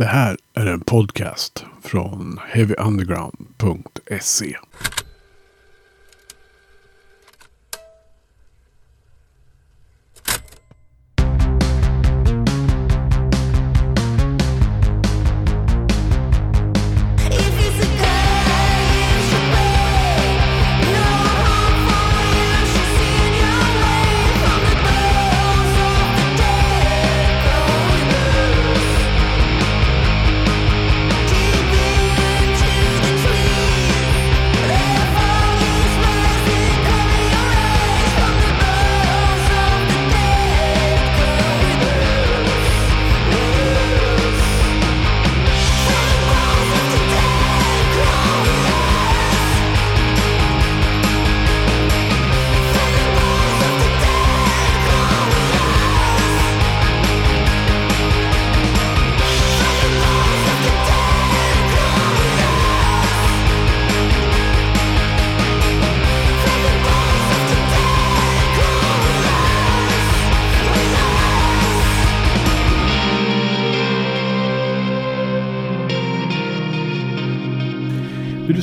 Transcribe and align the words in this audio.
Det 0.00 0.06
här 0.06 0.36
är 0.54 0.66
en 0.66 0.80
podcast 0.80 1.64
från 1.82 2.40
heavyunderground.se. 2.48 4.56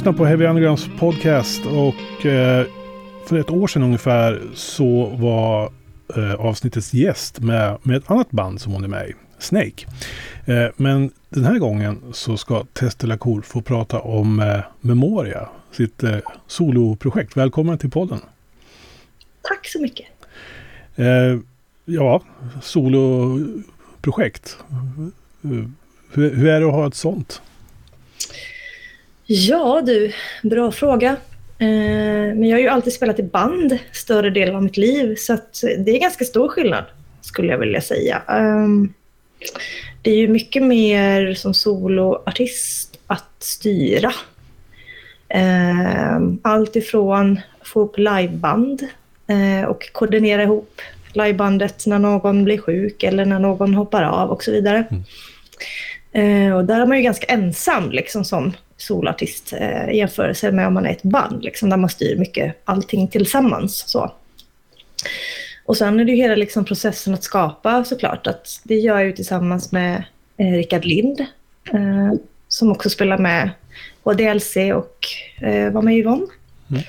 lyssnar 0.07 0.17
på 0.17 0.25
Heavy 0.25 0.45
Undergrounds 0.45 0.89
podcast 0.99 1.65
och 1.65 2.25
eh, 2.25 2.65
för 3.25 3.39
ett 3.39 3.49
år 3.49 3.67
sedan 3.67 3.83
ungefär 3.83 4.41
så 4.53 5.05
var 5.05 5.71
eh, 6.15 6.33
avsnittets 6.33 6.93
gäst 6.93 7.39
med, 7.39 7.77
med 7.83 7.97
ett 7.97 8.11
annat 8.11 8.31
band 8.31 8.61
som 8.61 8.73
hon 8.73 8.83
är 8.83 8.87
med 8.87 9.09
i, 9.09 9.13
Snake. 9.39 9.85
Eh, 10.45 10.67
men 10.75 11.11
den 11.29 11.45
här 11.45 11.59
gången 11.59 12.03
så 12.13 12.37
ska 12.37 12.63
Tester 12.73 13.07
Lacour 13.07 13.41
få 13.41 13.61
prata 13.61 13.99
om 13.99 14.61
Memoria, 14.81 15.49
sitt 15.71 16.03
soloprojekt. 16.47 17.37
Välkommen 17.37 17.77
till 17.77 17.91
podden. 17.91 18.19
Tack 19.41 19.67
så 19.67 19.81
mycket. 19.81 20.05
Ja, 21.85 22.21
soloprojekt. 22.61 24.57
Hur, 25.41 25.71
hur 26.11 26.47
är 26.47 26.59
det 26.59 26.67
att 26.67 26.73
ha 26.73 26.87
ett 26.87 26.95
sånt? 26.95 27.41
Ja 29.27 29.81
du, 29.85 30.13
bra 30.43 30.71
fråga. 30.71 31.09
Eh, 31.59 32.35
men 32.35 32.43
jag 32.43 32.57
har 32.57 32.61
ju 32.61 32.67
alltid 32.67 32.93
spelat 32.93 33.19
i 33.19 33.23
band 33.23 33.77
större 33.91 34.29
delen 34.29 34.55
av 34.55 34.63
mitt 34.63 34.77
liv 34.77 35.15
så 35.17 35.37
det 35.61 35.91
är 35.91 35.99
ganska 35.99 36.25
stor 36.25 36.47
skillnad 36.49 36.83
skulle 37.21 37.51
jag 37.51 37.57
vilja 37.57 37.81
säga. 37.81 38.21
Eh, 38.29 38.67
det 40.01 40.11
är 40.11 40.15
ju 40.15 40.27
mycket 40.27 40.63
mer 40.63 41.33
som 41.33 41.53
soloartist 41.53 42.99
att 43.07 43.35
styra. 43.39 44.11
Eh, 45.29 46.19
allt 46.41 46.75
ifrån 46.75 47.39
få 47.61 47.81
upp 47.81 47.97
liveband 47.97 48.87
eh, 49.27 49.69
och 49.69 49.93
koordinera 49.93 50.43
ihop 50.43 50.81
livebandet 51.13 51.85
när 51.85 51.99
någon 51.99 52.43
blir 52.43 52.57
sjuk 52.57 53.03
eller 53.03 53.25
när 53.25 53.39
någon 53.39 53.73
hoppar 53.73 54.03
av 54.03 54.29
och 54.29 54.43
så 54.43 54.51
vidare. 54.51 54.85
Mm. 54.91 55.03
Eh, 56.11 56.57
och 56.57 56.65
där 56.65 56.81
är 56.81 56.85
man 56.85 56.97
ju 56.97 57.03
ganska 57.03 57.25
ensam 57.27 57.91
liksom 57.91 58.25
som 58.25 58.53
solartist 58.77 59.53
eh, 59.53 59.89
jämförelse 59.95 60.51
med 60.51 60.67
om 60.67 60.73
man 60.73 60.85
är 60.85 60.91
ett 60.91 61.03
band, 61.03 61.43
liksom, 61.43 61.69
där 61.69 61.77
man 61.77 61.89
styr 61.89 62.15
mycket 62.17 62.55
allting 62.65 63.07
tillsammans. 63.07 63.83
Så. 63.87 64.11
Och 65.65 65.77
sen 65.77 65.99
är 65.99 66.05
det 66.05 66.11
ju 66.11 66.17
hela 66.17 66.35
liksom, 66.35 66.65
processen 66.65 67.13
att 67.13 67.23
skapa 67.23 67.83
såklart. 67.83 68.27
Att 68.27 68.61
det 68.63 68.75
gör 68.75 68.97
jag 68.97 69.05
ju 69.05 69.13
tillsammans 69.13 69.71
med 69.71 70.03
eh, 70.37 70.51
Rickard 70.51 70.85
Lind 70.85 71.19
eh, 71.73 72.13
som 72.47 72.71
också 72.71 72.89
spelar 72.89 73.17
med 73.17 73.49
på 74.03 74.13
DLC 74.13 74.55
och 74.55 74.97
eh, 75.47 75.71
var 75.71 75.81
med 75.81 75.95
i 75.95 75.97
Yvonne. 75.97 76.27
Mm. 76.69 76.83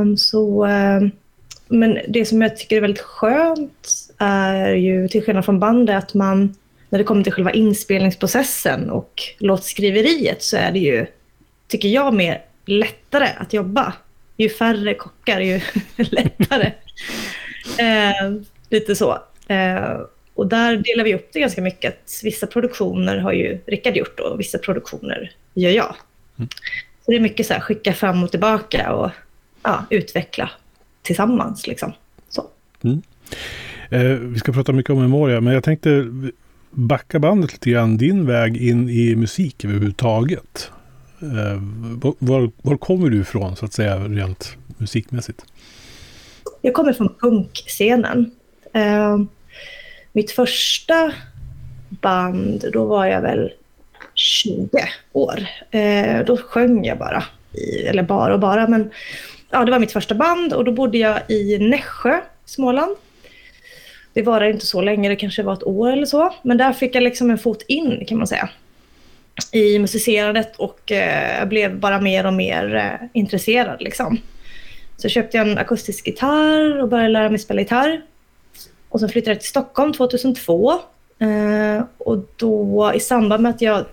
Um, 0.00 0.16
så, 0.16 0.66
um, 0.66 1.10
men 1.68 1.98
det 2.08 2.24
som 2.24 2.42
jag 2.42 2.56
tycker 2.56 2.76
är 2.76 2.80
väldigt 2.80 3.02
skönt 3.02 3.88
är 4.18 4.68
ju, 4.74 5.08
till 5.08 5.22
skillnad 5.22 5.44
från 5.44 5.60
bandet, 5.60 5.96
att 5.96 6.14
man 6.14 6.54
när 6.88 6.98
det 6.98 7.04
kommer 7.04 7.22
till 7.22 7.32
själva 7.32 7.52
inspelningsprocessen 7.52 8.90
och 8.90 9.22
låtskriveriet 9.38 10.42
så 10.42 10.56
är 10.56 10.72
det 10.72 10.78
ju, 10.78 11.06
tycker 11.68 11.88
jag, 11.88 12.14
mer 12.14 12.42
lättare 12.64 13.28
att 13.36 13.52
jobba. 13.52 13.92
Ju 14.36 14.48
färre 14.48 14.94
kockar, 14.94 15.40
ju 15.40 15.60
lättare. 15.96 16.72
Eh, 17.78 18.32
lite 18.70 18.96
så. 18.96 19.18
Eh, 19.48 20.00
och 20.34 20.46
där 20.46 20.76
delar 20.76 21.04
vi 21.04 21.14
upp 21.14 21.28
det 21.32 21.40
ganska 21.40 21.62
mycket. 21.62 21.94
Att 21.94 22.20
vissa 22.24 22.46
produktioner 22.46 23.18
har 23.18 23.32
ju 23.32 23.58
Rickard 23.66 23.96
gjort 23.96 24.20
och 24.20 24.40
vissa 24.40 24.58
produktioner 24.58 25.32
gör 25.54 25.70
jag. 25.70 25.96
Mm. 26.36 26.48
Så 27.04 27.10
det 27.10 27.16
är 27.16 27.20
mycket 27.20 27.46
så 27.46 27.54
här, 27.54 27.60
skicka 27.60 27.92
fram 27.92 28.24
och 28.24 28.30
tillbaka 28.30 28.92
och 28.92 29.10
ja, 29.62 29.84
utveckla 29.90 30.50
tillsammans. 31.02 31.66
Liksom. 31.66 31.92
Så. 32.28 32.46
Mm. 32.84 33.02
Eh, 33.90 34.18
vi 34.18 34.38
ska 34.38 34.52
prata 34.52 34.72
mycket 34.72 34.90
om 34.90 35.00
Memoria, 35.00 35.40
men 35.40 35.54
jag 35.54 35.64
tänkte 35.64 36.06
backa 36.70 37.18
bandet 37.18 37.52
lite 37.52 37.70
grann, 37.70 37.96
din 37.96 38.26
väg 38.26 38.56
in 38.56 38.88
i 38.88 39.16
musik 39.16 39.64
överhuvudtaget. 39.64 40.70
Eh, 41.22 41.62
var, 42.18 42.50
var 42.62 42.76
kommer 42.76 43.10
du 43.10 43.20
ifrån 43.20 43.56
så 43.56 43.64
att 43.64 43.72
säga 43.72 43.98
rent 43.98 44.56
musikmässigt? 44.78 45.44
Jag 46.60 46.74
kommer 46.74 46.92
från 46.92 47.14
punkscenen. 47.20 48.30
Eh, 48.72 49.18
mitt 50.12 50.30
första 50.30 51.12
band, 51.88 52.64
då 52.72 52.84
var 52.84 53.06
jag 53.06 53.22
väl 53.22 53.52
20 54.14 54.68
år. 55.12 55.46
Eh, 55.70 56.24
då 56.24 56.36
sjöng 56.36 56.84
jag 56.84 56.98
bara, 56.98 57.24
i, 57.52 57.86
eller 57.86 58.02
bara 58.02 58.34
och 58.34 58.40
bara, 58.40 58.68
men 58.68 58.90
ja, 59.50 59.64
det 59.64 59.70
var 59.70 59.78
mitt 59.78 59.92
första 59.92 60.14
band 60.14 60.52
och 60.52 60.64
då 60.64 60.72
bodde 60.72 60.98
jag 60.98 61.30
i 61.30 61.58
Nässjö, 61.58 62.20
Småland. 62.44 62.96
Det 64.18 64.22
varade 64.22 64.50
inte 64.50 64.66
så 64.66 64.80
länge, 64.82 65.08
det 65.08 65.16
kanske 65.16 65.42
var 65.42 65.52
ett 65.52 65.66
år 65.66 65.92
eller 65.92 66.06
så. 66.06 66.34
Men 66.42 66.56
där 66.56 66.72
fick 66.72 66.94
jag 66.94 67.02
liksom 67.02 67.30
en 67.30 67.38
fot 67.38 67.62
in 67.68 68.04
kan 68.06 68.18
man 68.18 68.26
säga 68.26 68.48
i 69.52 69.78
musicerandet 69.78 70.56
och 70.56 70.92
eh, 70.92 71.44
blev 71.44 71.78
bara 71.78 72.00
mer 72.00 72.26
och 72.26 72.32
mer 72.32 72.74
eh, 72.74 73.08
intresserad. 73.12 73.82
Liksom. 73.82 74.18
Så 74.96 75.08
köpte 75.08 75.36
jag 75.36 75.48
en 75.48 75.58
akustisk 75.58 76.06
gitarr 76.06 76.82
och 76.82 76.88
började 76.88 77.08
lära 77.08 77.28
mig 77.28 77.38
spela 77.38 77.60
gitarr. 77.60 78.02
Och 78.88 79.00
sen 79.00 79.08
flyttade 79.08 79.30
jag 79.30 79.40
till 79.40 79.48
Stockholm 79.48 79.92
2002. 79.92 80.72
Eh, 81.18 81.84
och 81.98 82.18
då 82.36 82.92
i 82.94 83.00
samband 83.00 83.42
med 83.42 83.50
att 83.50 83.62
jag 83.62 83.84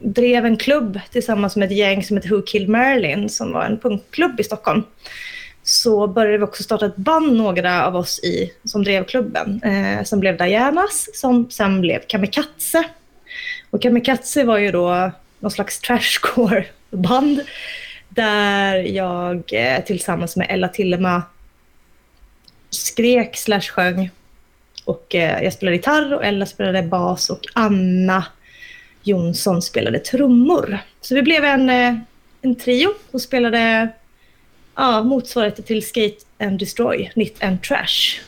drev 0.00 0.46
en 0.46 0.56
klubb 0.56 1.00
tillsammans 1.12 1.56
med 1.56 1.66
ett 1.66 1.76
gäng 1.76 2.04
som 2.04 2.16
heter 2.16 2.28
Who 2.30 2.42
Killed 2.42 2.68
Marilyn 2.68 3.28
som 3.28 3.52
var 3.52 3.64
en 3.64 3.78
punkklubb 3.78 4.40
i 4.40 4.44
Stockholm 4.44 4.82
så 5.68 6.06
började 6.06 6.38
vi 6.38 6.44
också 6.44 6.62
starta 6.62 6.86
ett 6.86 6.96
band, 6.96 7.36
några 7.36 7.86
av 7.86 7.96
oss 7.96 8.18
i, 8.18 8.52
som 8.64 8.84
drev 8.84 9.04
klubben, 9.04 9.62
eh, 9.62 10.04
som 10.04 10.20
blev 10.20 10.36
Dianas, 10.36 11.08
som 11.14 11.50
sen 11.50 11.80
blev 11.80 12.00
Kamikaze. 12.06 12.84
Och 13.70 13.82
Kamikaze 13.82 14.44
var 14.44 14.58
ju 14.58 14.70
då 14.70 15.10
någon 15.40 15.50
slags 15.50 15.80
trashcore-band 15.80 17.40
där 18.08 18.76
jag 18.76 19.42
eh, 19.52 19.84
tillsammans 19.84 20.36
med 20.36 20.46
Ella 20.50 20.68
Tillema 20.68 21.22
skrek 22.70 23.36
slash 23.36 23.60
sjöng. 23.60 24.10
Och 24.84 25.14
eh, 25.14 25.42
jag 25.42 25.52
spelade 25.52 25.76
gitarr 25.76 26.14
och 26.14 26.24
Ella 26.24 26.46
spelade 26.46 26.82
bas 26.82 27.30
och 27.30 27.40
Anna 27.54 28.24
Jonsson 29.02 29.62
spelade 29.62 29.98
trummor. 29.98 30.78
Så 31.00 31.14
vi 31.14 31.22
blev 31.22 31.44
en, 31.44 31.70
eh, 31.70 31.94
en 32.42 32.54
trio 32.54 32.88
och 33.10 33.20
spelade 33.20 33.88
ja, 34.78 35.02
motsvarigheten 35.02 35.64
till 35.64 35.86
Skate 35.86 36.16
and 36.38 36.58
Destroy, 36.58 37.10
Nit 37.14 37.42
and 37.42 37.62
Trash. 37.62 38.20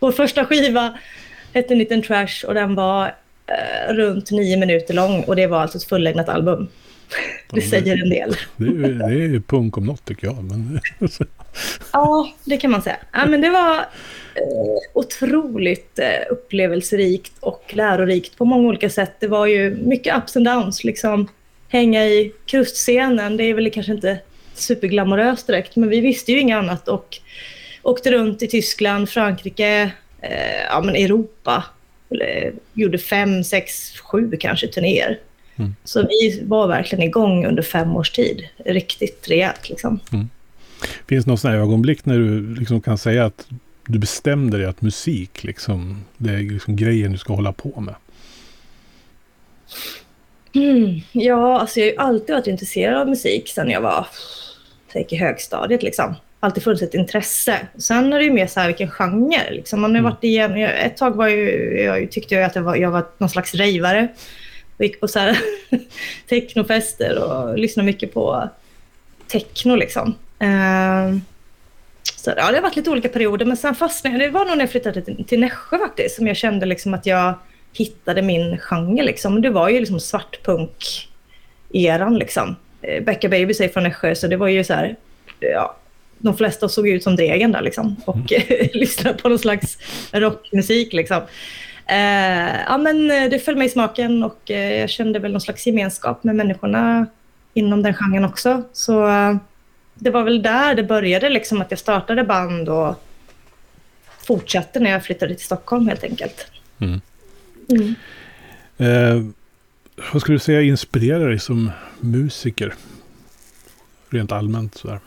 Vår 0.00 0.12
första 0.12 0.44
skiva 0.44 0.98
hette 1.52 1.74
Nit 1.74 1.92
and 1.92 2.04
Trash 2.04 2.44
och 2.46 2.54
den 2.54 2.74
var 2.74 3.06
eh, 3.46 3.94
runt 3.94 4.30
nio 4.30 4.56
minuter 4.56 4.94
lång 4.94 5.22
och 5.22 5.36
det 5.36 5.46
var 5.46 5.60
alltså 5.60 5.78
ett 5.78 5.84
fullängdat 5.84 6.28
album. 6.28 6.68
Det 7.50 7.60
säger 7.60 8.02
en 8.02 8.10
del. 8.10 8.36
Det 8.56 8.66
är, 8.66 9.08
det 9.10 9.36
är 9.36 9.40
punk 9.40 9.78
om 9.78 9.86
något 9.86 10.04
tycker 10.04 10.26
jag. 10.26 10.44
Men... 10.44 10.80
Ja, 11.92 12.32
det 12.44 12.56
kan 12.56 12.70
man 12.70 12.82
säga. 12.82 12.96
Ja, 13.12 13.26
men 13.26 13.40
det 13.40 13.50
var 13.50 13.76
eh, 13.78 13.84
otroligt 14.94 15.98
eh, 15.98 16.30
upplevelserikt 16.30 17.32
och 17.40 17.64
lärorikt 17.74 18.38
på 18.38 18.44
många 18.44 18.68
olika 18.68 18.90
sätt. 18.90 19.16
Det 19.20 19.26
var 19.26 19.46
ju 19.46 19.70
mycket 19.70 20.16
ups 20.16 20.36
and 20.36 20.46
downs. 20.46 20.84
Liksom, 20.84 21.28
hänga 21.68 22.06
i 22.06 22.32
krustscenen, 22.46 23.36
det 23.36 23.44
är 23.44 23.54
väl 23.54 23.70
kanske 23.70 23.92
inte 23.92 24.18
superglamoröst 24.58 25.46
direkt, 25.46 25.76
men 25.76 25.88
vi 25.88 26.00
visste 26.00 26.32
ju 26.32 26.40
inget 26.40 26.56
annat 26.56 26.88
och 26.88 27.20
åkte 27.82 28.10
runt 28.10 28.42
i 28.42 28.46
Tyskland, 28.46 29.08
Frankrike, 29.08 29.92
eh, 30.20 30.62
ja, 30.68 30.80
men 30.80 30.96
Europa. 30.96 31.64
Eller, 32.10 32.52
gjorde 32.72 32.98
fem, 32.98 33.44
sex, 33.44 33.98
sju 33.98 34.36
kanske 34.40 34.66
turnéer. 34.66 35.18
Mm. 35.56 35.74
Så 35.84 36.02
vi 36.02 36.42
var 36.44 36.68
verkligen 36.68 37.04
igång 37.04 37.46
under 37.46 37.62
fem 37.62 37.96
års 37.96 38.10
tid. 38.10 38.48
Riktigt 38.64 39.28
rejält 39.28 39.68
liksom. 39.68 40.00
Mm. 40.12 40.28
Finns 41.08 41.24
det 41.24 41.30
något 41.30 41.44
ögonblick 41.44 42.04
när 42.04 42.18
du 42.18 42.54
liksom 42.54 42.80
kan 42.80 42.98
säga 42.98 43.24
att 43.24 43.46
du 43.86 43.98
bestämde 43.98 44.58
dig 44.58 44.66
att 44.66 44.82
musik, 44.82 45.44
liksom, 45.44 46.04
det 46.16 46.30
är 46.30 46.38
liksom 46.38 46.76
grejen 46.76 47.12
du 47.12 47.18
ska 47.18 47.34
hålla 47.34 47.52
på 47.52 47.80
med? 47.80 47.94
Mm, 50.54 51.00
ja, 51.12 51.60
alltså 51.60 51.80
jag 51.80 51.86
har 51.86 51.92
ju 51.92 51.98
alltid 51.98 52.34
varit 52.34 52.46
intresserad 52.46 53.00
av 53.00 53.08
musik 53.08 53.48
sedan 53.48 53.70
jag 53.70 53.80
var 53.80 54.06
i 54.94 55.16
högstadiet. 55.16 55.82
Liksom. 55.82 56.14
Alltid 56.40 56.62
funnits 56.62 56.82
ett 56.82 56.94
intresse. 56.94 57.58
Sen 57.78 58.12
är 58.12 58.18
det 58.18 58.24
ju 58.24 58.32
mer 58.32 58.46
så 58.46 58.60
här 58.60 58.66
vilken 58.66 58.90
genre. 58.90 59.50
Liksom. 59.50 59.80
Man 59.80 59.90
har 59.90 59.98
mm. 59.98 60.12
varit 60.12 60.24
igen, 60.24 60.56
ett 60.56 60.96
tag 60.96 61.16
var 61.16 61.28
ju, 61.28 61.80
jag 61.82 62.10
tyckte 62.10 62.34
jag 62.34 62.44
att 62.44 62.56
jag 62.56 62.62
var, 62.62 62.76
jag 62.76 62.90
var 62.90 63.06
någon 63.18 63.28
slags 63.28 63.54
rejvare. 63.54 64.08
Och 64.76 64.84
gick 64.84 65.00
på 65.00 65.08
så 65.08 65.18
här 65.18 65.38
technofester 66.28 67.18
och 67.18 67.58
lyssnade 67.58 67.86
mycket 67.86 68.14
på 68.14 68.48
techno. 69.26 69.76
Liksom. 69.76 70.08
Uh, 70.42 71.18
så 72.16 72.30
ja, 72.36 72.50
det 72.50 72.56
har 72.56 72.62
varit 72.62 72.76
lite 72.76 72.90
olika 72.90 73.08
perioder, 73.08 73.46
men 73.46 73.56
sen 73.56 73.74
fastnade 73.74 74.18
Det 74.18 74.28
var 74.28 74.44
nog 74.44 74.56
när 74.56 74.62
jag 74.62 74.70
flyttade 74.70 75.02
till, 75.02 75.24
till 75.24 75.40
Nässjö 75.40 75.78
faktiskt, 75.78 76.16
som 76.16 76.26
jag 76.26 76.36
kände 76.36 76.66
liksom 76.66 76.94
att 76.94 77.06
jag 77.06 77.34
hittade 77.74 78.22
min 78.22 78.58
genre. 78.58 79.02
Liksom. 79.02 79.42
Det 79.42 79.50
var 79.50 79.68
ju 79.68 79.80
liksom 79.80 80.00
svartpunk-eran. 80.00 82.18
Liksom. 82.18 82.56
Eh, 82.82 83.04
Becka 83.04 83.28
Baby 83.28 83.54
är 83.60 83.68
från 83.68 83.82
Nässjö, 83.82 84.14
så 84.14 84.26
det 84.26 84.36
var 84.36 84.48
ju 84.48 84.64
så 84.64 84.74
här... 84.74 84.96
Ja, 85.40 85.76
de 86.18 86.36
flesta 86.36 86.68
såg 86.68 86.88
ut 86.88 87.02
som 87.02 87.16
Dregen 87.16 87.52
där 87.52 87.62
liksom, 87.62 87.96
och 88.04 88.32
mm. 88.32 88.68
lyssnade 88.72 89.18
på 89.18 89.28
någon 89.28 89.38
slags 89.38 89.78
rockmusik. 90.12 90.92
Liksom. 90.92 91.22
Eh, 91.86 92.62
ja, 92.66 92.78
men 92.78 93.10
eh, 93.10 93.30
det 93.30 93.38
föll 93.38 93.56
mig 93.56 93.66
i 93.66 93.70
smaken 93.70 94.22
och 94.22 94.50
eh, 94.50 94.80
jag 94.80 94.90
kände 94.90 95.18
väl 95.18 95.32
någon 95.32 95.40
slags 95.40 95.66
gemenskap 95.66 96.24
med 96.24 96.36
människorna 96.36 97.06
inom 97.54 97.82
den 97.82 97.94
genren 97.94 98.24
också. 98.24 98.62
Så 98.72 99.08
eh, 99.08 99.36
det 99.94 100.10
var 100.10 100.22
väl 100.22 100.42
där 100.42 100.74
det 100.74 100.82
började, 100.82 101.28
liksom, 101.28 101.60
att 101.60 101.70
jag 101.70 101.78
startade 101.78 102.24
band 102.24 102.68
och 102.68 102.94
fortsatte 104.26 104.80
när 104.80 104.90
jag 104.90 105.04
flyttade 105.04 105.34
till 105.34 105.44
Stockholm 105.44 105.88
helt 105.88 106.04
enkelt. 106.04 106.46
Mm. 106.80 107.00
Mm. 107.68 107.94
Eh, 108.76 109.22
vad 110.12 110.22
skulle 110.22 110.34
du 110.34 110.40
säga 110.40 110.62
inspirerar 110.62 111.28
dig 111.28 111.38
som 111.38 111.70
musiker? 112.00 112.74
Rent 114.08 114.32
allmänt 114.32 114.74
sådär. 114.74 115.00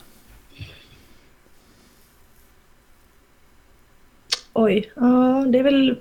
Oj, 4.52 4.92
ja 4.96 5.46
det 5.48 5.58
är 5.58 5.62
väl 5.62 5.98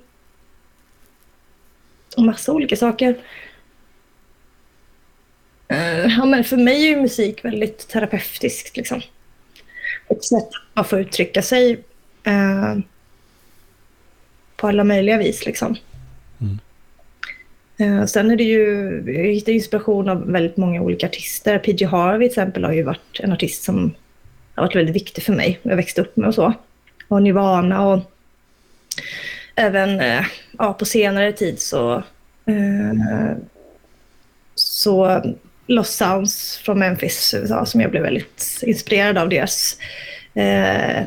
massa 2.18 2.52
olika 2.52 2.76
saker. 2.76 3.16
Eh, 5.68 6.18
ja, 6.18 6.26
men 6.26 6.44
för 6.44 6.58
mig 6.58 6.94
är 6.94 7.02
musik 7.02 7.46
väldigt 7.46 7.88
terapeutiskt. 7.88 8.78
Liksom. 8.78 9.02
Ett 10.08 10.24
sätt 10.24 10.50
att 10.74 10.90
få 10.90 11.00
uttrycka 11.00 11.42
sig 11.42 11.84
eh, 12.24 12.78
på 14.56 14.68
alla 14.68 14.84
möjliga 14.84 15.18
vis. 15.18 15.46
Liksom. 15.46 15.78
Eh, 17.78 18.06
sen 18.06 18.32
är 18.32 18.36
det 18.36 18.44
ju, 18.44 19.04
jag 19.06 19.34
hittar 19.34 19.52
inspiration 19.52 20.10
av 20.10 20.32
väldigt 20.32 20.58
många 20.58 20.82
olika 20.82 21.08
artister. 21.08 21.60
PG 21.60 21.86
Harvey 21.86 22.30
till 22.30 22.34
exempel 22.34 22.64
har 22.64 22.74
ju 22.74 22.84
varit 22.84 23.20
en 23.20 23.32
artist 23.32 23.64
som 23.64 23.94
har 24.56 24.64
varit 24.64 24.76
väldigt 24.76 24.96
viktig 24.96 25.24
för 25.24 25.34
mig. 25.34 25.60
Jag 25.64 25.76
växte 25.76 26.02
upp 26.02 26.18
med 26.18 26.28
och 26.28 26.36
så. 26.36 26.54
Och 27.08 27.22
Nirvana 27.22 27.88
och 27.88 28.00
även 29.56 30.00
eh, 30.00 30.26
ja, 30.58 30.74
på 30.74 30.86
senare 30.86 31.34
tid 31.34 31.62
så, 31.62 31.96
eh, 32.46 33.38
så 34.56 35.22
Lost 35.68 35.98
Sounds 35.98 36.58
från 36.58 36.80
Memphis, 36.80 37.34
USA, 37.34 37.66
som 37.66 37.82
jag 37.82 37.92
blev 37.92 38.04
väldigt 38.04 38.60
inspirerad 38.62 39.18
av 39.18 39.30
deras 39.30 39.78
eh, 40.34 41.04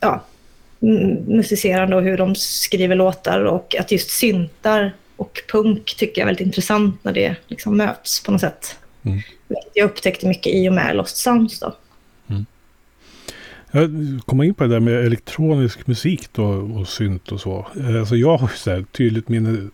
ja, 0.00 0.24
musicerande 1.26 1.96
och 1.96 2.02
hur 2.02 2.16
de 2.16 2.34
skriver 2.34 2.96
låtar 2.96 3.44
och 3.44 3.76
att 3.78 3.92
just 3.92 4.10
syntar 4.10 4.92
och 5.18 5.42
punk 5.52 5.94
tycker 5.96 6.20
jag 6.20 6.22
är 6.22 6.26
väldigt 6.26 6.46
intressant 6.46 7.04
när 7.04 7.12
det 7.12 7.36
liksom 7.46 7.76
möts 7.76 8.22
på 8.22 8.32
något 8.32 8.40
sätt. 8.40 8.76
Mm. 9.02 9.20
Jag 9.74 9.84
upptäckte 9.84 10.28
mycket 10.28 10.54
i 10.54 10.68
och 10.68 10.72
med 10.72 10.96
Lost 10.96 11.16
Sounds 11.16 11.60
då. 11.60 11.74
Mm. 12.28 12.46
Jag 13.70 13.90
kommer 14.26 14.44
in 14.44 14.54
på 14.54 14.64
det 14.64 14.70
där 14.70 14.80
med 14.80 15.06
elektronisk 15.06 15.86
musik 15.86 16.28
då 16.32 16.44
och 16.44 16.88
synt 16.88 17.32
och 17.32 17.40
så. 17.40 17.66
Alltså 17.98 18.16
jag 18.16 18.36
har 18.36 18.48
så 18.48 18.70
här 18.70 18.84
tydligt 18.92 19.28
minne. 19.28 19.68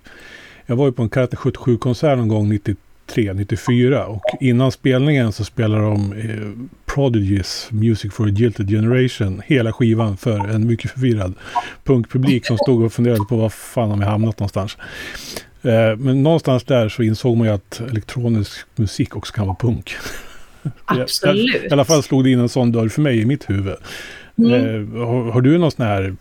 Jag 0.66 0.76
var 0.76 0.86
ju 0.86 0.92
på 0.92 1.02
en 1.02 1.08
Karate 1.08 1.36
77-konsert 1.36 2.16
någon 2.16 2.28
gång 2.28 2.48
93 2.48 2.74
94 3.06 4.06
och 4.06 4.22
innan 4.40 4.72
spelningen 4.72 5.32
så 5.32 5.44
spelade 5.44 5.82
de 5.82 6.12
eh, 6.12 6.66
Prodigies 6.94 7.68
Music 7.70 8.12
for 8.12 8.26
a 8.26 8.30
Gilted 8.30 8.68
Generation 8.68 9.42
hela 9.46 9.72
skivan 9.72 10.16
för 10.16 10.38
en 10.38 10.66
mycket 10.66 10.90
förvirrad 10.90 11.34
punkpublik 11.84 12.46
som 12.46 12.58
stod 12.58 12.84
och 12.84 12.92
funderade 12.92 13.24
på 13.28 13.36
var 13.36 13.48
fan 13.48 13.90
har 13.90 13.96
vi 13.96 14.04
hamnat 14.04 14.38
någonstans. 14.38 14.76
Eh, 15.62 15.96
men 15.96 16.22
någonstans 16.22 16.64
där 16.64 16.88
så 16.88 17.02
insåg 17.02 17.36
man 17.36 17.46
ju 17.46 17.52
att 17.52 17.80
elektronisk 17.90 18.66
musik 18.76 19.16
också 19.16 19.32
kan 19.32 19.46
vara 19.46 19.56
punk. 19.56 19.94
Absolut. 20.84 21.64
I 21.64 21.68
alla 21.70 21.84
fall 21.84 22.02
slog 22.02 22.24
det 22.24 22.30
in 22.30 22.40
en 22.40 22.48
sån 22.48 22.72
dörr 22.72 22.88
för 22.88 23.02
mig 23.02 23.20
i 23.20 23.26
mitt 23.26 23.50
huvud. 23.50 23.76
Mm. 24.38 24.52
Eh, 24.52 25.06
har, 25.06 25.32
har, 25.32 25.40
du 25.40 25.58
någon 25.58 25.70
sån 25.70 25.86
här, 25.86 26.16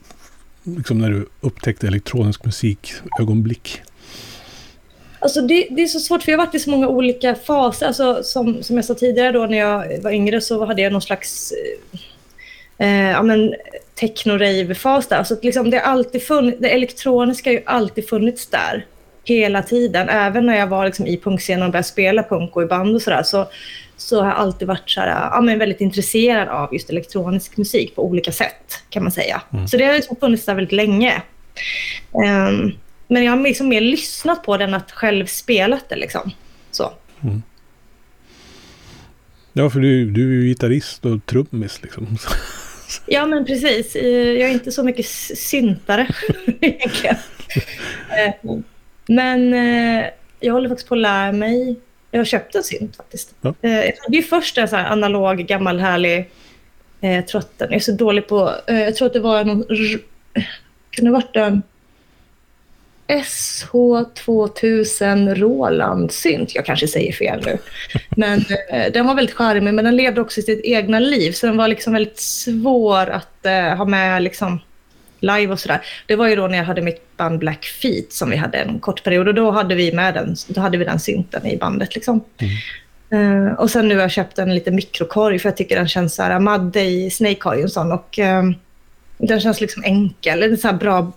liksom 0.63 0.97
när 0.97 1.09
du 1.09 1.25
upptäckte 1.41 1.87
elektronisk 1.87 2.45
musik 2.45 2.93
ögonblick? 3.19 3.81
Alltså 5.23 5.41
det, 5.41 5.67
det, 5.69 5.81
är 5.81 5.87
så 5.87 5.99
svårt, 5.99 6.23
för 6.23 6.31
jag 6.31 6.39
har 6.39 6.45
varit 6.45 6.55
i 6.55 6.59
så 6.59 6.69
många 6.69 6.87
olika 6.87 7.35
faser. 7.35 7.87
Alltså 7.87 8.23
som, 8.23 8.63
som 8.63 8.75
jag 8.75 8.85
sa 8.85 8.93
tidigare, 8.93 9.31
då, 9.31 9.45
när 9.45 9.57
jag 9.57 10.01
var 10.01 10.11
yngre 10.11 10.41
så 10.41 10.65
hade 10.65 10.81
jag 10.81 10.91
någon 10.91 11.01
slags 11.01 11.53
eh, 12.77 12.87
eh 12.87 13.11
ja, 13.11 13.23
techno-rave-fas 13.95 15.07
där. 15.07 15.17
Alltså 15.17 15.37
liksom 15.41 15.69
det, 15.69 15.81
alltid 15.81 16.23
funnits, 16.23 16.57
det 16.61 16.69
elektroniska 16.69 17.49
har 17.49 17.53
ju 17.53 17.63
alltid 17.65 18.09
funnits 18.09 18.47
där 18.47 18.85
hela 19.23 19.63
tiden. 19.63 20.09
Även 20.09 20.45
när 20.45 20.57
jag 20.57 20.67
var 20.67 20.85
liksom 20.85 21.07
i 21.07 21.17
punkscenen 21.17 21.63
och 21.63 21.71
började 21.71 21.87
spela 21.87 22.23
punk 22.23 22.55
och 22.55 22.63
i 22.63 22.65
band 22.65 22.95
och 22.95 23.01
sådär 23.01 23.23
så, 23.23 23.47
så 23.97 24.21
har 24.21 24.29
jag 24.29 24.37
alltid 24.37 24.67
varit 24.67 24.89
så 24.89 24.99
här, 24.99 25.29
ja, 25.31 25.41
men 25.41 25.59
väldigt 25.59 25.81
intresserad 25.81 26.47
av 26.47 26.73
just 26.73 26.89
elektronisk 26.89 27.57
musik 27.57 27.95
på 27.95 28.05
olika 28.05 28.31
sätt 28.31 28.83
kan 28.89 29.03
man 29.03 29.11
säga. 29.11 29.41
Mm. 29.53 29.67
Så 29.67 29.77
det 29.77 29.85
har 29.85 29.93
liksom 29.93 30.15
funnits 30.15 30.45
där 30.45 30.55
väldigt 30.55 30.71
länge. 30.71 31.21
Um, 32.11 32.73
men 33.13 33.23
jag 33.23 33.31
har 33.31 33.43
liksom 33.43 33.69
mer 33.69 33.81
lyssnat 33.81 34.43
på 34.43 34.57
den 34.57 34.73
att 34.73 34.91
själv 34.91 35.25
spelat 35.25 35.89
det. 35.89 35.95
Liksom. 35.95 36.31
Så. 36.71 36.93
Mm. 37.23 37.41
Ja, 39.53 39.69
för 39.69 39.79
du, 39.79 40.11
du 40.11 40.29
är 40.29 40.41
ju 40.41 40.47
gitarrist 40.47 41.05
och 41.05 41.25
trummis. 41.25 41.81
Liksom. 41.83 42.17
Ja, 43.05 43.25
men 43.25 43.45
precis. 43.45 43.95
Jag 43.95 44.05
är 44.37 44.49
inte 44.49 44.71
så 44.71 44.83
mycket 44.83 45.05
syntare 45.05 46.07
egentligen. 46.61 47.15
Eh, 48.09 48.55
men 49.07 49.53
eh, 49.53 50.05
jag 50.39 50.53
håller 50.53 50.69
faktiskt 50.69 50.89
på 50.89 50.95
att 50.95 51.01
lära 51.01 51.31
mig. 51.31 51.75
Jag 52.11 52.19
har 52.19 52.25
köpt 52.25 52.55
en 52.55 52.63
synt 52.63 52.95
faktiskt. 52.95 53.35
Ja. 53.41 53.53
Eh, 53.61 53.71
jag 53.71 53.93
hade 54.03 54.17
ju 54.17 54.23
först 54.23 54.57
en 54.57 54.67
så 54.67 54.75
analog, 54.75 55.37
gammal, 55.37 55.79
härlig 55.79 56.29
eh, 57.01 57.25
trotten. 57.25 57.67
Jag 57.69 57.75
är 57.75 57.79
så 57.79 57.91
dålig 57.91 58.27
på... 58.27 58.55
jag 58.67 58.95
tror 58.95 59.05
att 59.05 59.13
det 59.13 59.19
var 59.19 59.43
någon... 59.43 59.63
Kunde 60.91 61.11
ha 61.11 61.19
varit 61.19 61.35
en 61.35 61.61
SH2000 63.07 65.35
Roland 65.35 66.11
synt. 66.11 66.55
Jag 66.55 66.65
kanske 66.65 66.87
säger 66.87 67.11
fel 67.11 67.41
nu. 67.45 67.57
Men 68.09 68.45
eh, 68.69 68.91
den 68.93 69.07
var 69.07 69.15
väldigt 69.15 69.35
charmig, 69.35 69.73
men 69.73 69.85
den 69.85 69.95
levde 69.95 70.21
också 70.21 70.41
sitt 70.41 70.61
egna 70.63 70.99
liv. 70.99 71.31
Så 71.31 71.45
den 71.45 71.57
var 71.57 71.67
liksom 71.67 71.93
väldigt 71.93 72.19
svår 72.19 73.09
att 73.09 73.45
eh, 73.45 73.75
ha 73.75 73.85
med 73.85 74.23
liksom, 74.23 74.59
live 75.19 75.53
och 75.53 75.59
sådär. 75.59 75.81
Det 76.07 76.15
var 76.15 76.27
ju 76.27 76.35
då 76.35 76.47
när 76.47 76.57
jag 76.57 76.65
hade 76.65 76.81
mitt 76.81 77.17
band 77.17 77.39
Black 77.39 77.65
Feet 77.65 78.13
som 78.13 78.29
vi 78.29 78.35
hade 78.35 78.57
en 78.57 78.79
kort 78.79 79.03
period. 79.03 79.27
Och 79.27 79.33
då 79.33 79.51
hade 79.51 79.75
vi 79.75 79.93
med 79.93 80.13
den, 80.13 80.35
då 80.47 80.61
hade 80.61 80.77
vi 80.77 80.85
den 80.85 80.99
synten 80.99 81.45
i 81.45 81.57
bandet. 81.57 81.95
Liksom. 81.95 82.23
Mm. 82.37 82.53
Uh, 83.13 83.53
och 83.53 83.69
sen 83.69 83.87
nu 83.87 83.95
har 83.95 84.01
jag 84.01 84.11
köpt 84.11 84.39
en 84.39 84.55
liten 84.55 84.75
mikrokorg 84.75 85.39
för 85.39 85.49
jag 85.49 85.57
tycker 85.57 85.75
den 85.75 85.87
känns 85.87 86.15
så 86.15 86.23
här. 86.23 86.39
Madde 86.39 86.81
i 86.81 87.09
Snake 87.09 87.39
har 87.41 87.55
ju 87.55 87.61
en 87.61 87.69
sån. 87.69 87.91
Och, 87.91 88.19
uh, 88.19 88.51
den 89.27 89.39
känns 89.39 89.61
liksom 89.61 89.83
enkel. 89.83 90.43
Är 90.43 90.55
så 90.55 90.73
bra 90.73 91.11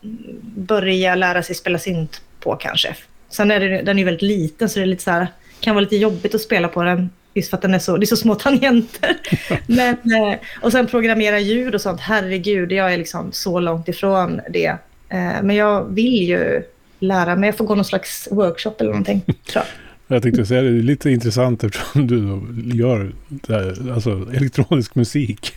börja 0.56 1.14
lära 1.14 1.42
sig 1.42 1.54
spela 1.54 1.78
synt 1.78 2.20
på 2.40 2.56
kanske. 2.56 2.96
Sen 3.28 3.50
är 3.50 3.60
det, 3.60 3.82
den 3.82 3.98
är 3.98 4.04
väldigt 4.04 4.22
liten 4.22 4.68
så 4.68 4.78
det 4.78 4.84
är 4.84 4.86
lite 4.86 5.02
så 5.02 5.10
här, 5.10 5.26
kan 5.60 5.74
vara 5.74 5.82
lite 5.82 5.96
jobbigt 5.96 6.34
att 6.34 6.40
spela 6.40 6.68
på 6.68 6.82
den 6.82 7.10
Just 7.36 7.50
för 7.50 7.56
att 7.56 7.62
den 7.62 7.74
är 7.74 7.78
så, 7.78 7.96
det 7.96 8.04
är 8.04 8.06
så 8.06 8.16
små 8.16 8.34
tangenter. 8.34 9.16
Men, 9.66 9.94
eh, 9.94 10.38
och 10.62 10.72
sen 10.72 10.86
programmera 10.86 11.40
ljud 11.40 11.74
och 11.74 11.80
sånt. 11.80 12.00
Herregud, 12.00 12.72
jag 12.72 12.92
är 12.92 12.98
liksom 12.98 13.32
så 13.32 13.60
långt 13.60 13.88
ifrån 13.88 14.40
det. 14.50 14.76
Eh, 15.08 15.42
men 15.42 15.56
jag 15.56 15.94
vill 15.94 16.28
ju 16.28 16.62
lära 16.98 17.36
mig. 17.36 17.48
Jag 17.48 17.56
får 17.56 17.64
gå 17.64 17.74
någon 17.74 17.84
slags 17.84 18.28
workshop 18.30 18.72
eller 18.78 18.90
någonting. 18.90 19.20
Tror 19.26 19.64
jag. 20.08 20.16
Jag 20.16 20.22
tänkte 20.22 20.46
säga 20.46 20.62
det, 20.62 20.70
det 20.70 20.78
är 20.78 20.82
lite 20.82 21.10
intressant 21.10 21.64
eftersom 21.64 22.06
du 22.06 22.40
gör 22.76 23.12
här, 23.48 23.92
alltså, 23.94 24.26
elektronisk 24.34 24.94
musik. 24.94 25.56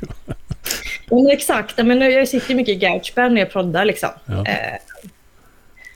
Men 1.12 1.30
exakt. 1.30 1.86
Men 1.86 2.02
jag 2.02 2.28
sitter 2.28 2.56
mycket 2.56 2.76
i 2.76 2.76
Garageband 2.76 3.34
när 3.34 3.42
jag 3.42 3.52
proddar. 3.52 3.86
Liksom. 3.86 4.10
Ja. 4.26 4.46
Eh, 4.46 4.80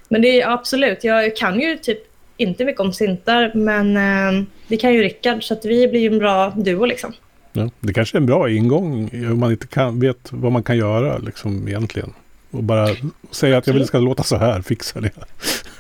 men 0.10 0.22
det 0.22 0.41
är 0.41 0.50
absolut, 0.50 1.03
jag 1.03 1.36
kan 1.36 1.60
ju 1.60 1.77
typ 1.77 2.00
inte 2.38 2.65
mycket 2.65 2.82
om 2.82 2.93
syntar, 2.93 3.51
men 3.55 3.98
eh, 3.98 4.43
det 4.67 4.77
kan 4.77 4.93
ju 4.93 5.01
Rickard, 5.01 5.43
så 5.43 5.53
att 5.53 5.65
vi 5.65 5.88
blir 5.88 6.00
ju 6.00 6.08
en 6.08 6.20
bra 6.20 6.50
duo 6.50 6.86
liksom. 6.86 7.13
Ja, 7.53 7.70
det 7.79 7.93
kanske 7.93 8.17
är 8.17 8.20
en 8.20 8.25
bra 8.25 8.50
ingång 8.50 9.10
om 9.32 9.39
man 9.39 9.51
inte 9.51 9.67
kan, 9.67 10.00
vet 10.00 10.29
vad 10.32 10.51
man 10.51 10.63
kan 10.63 10.77
göra 10.77 11.17
liksom, 11.17 11.67
egentligen. 11.67 12.13
Och 12.53 12.63
bara 12.63 12.88
säga 13.31 13.57
att 13.57 13.67
jag 13.67 13.74
vill 13.74 13.81
att 13.81 13.86
det 13.86 13.88
ska 13.88 13.98
låta 14.00 14.24
så 14.24 14.38
här, 14.38 14.62
fixa 14.62 15.01
det. 15.01 15.12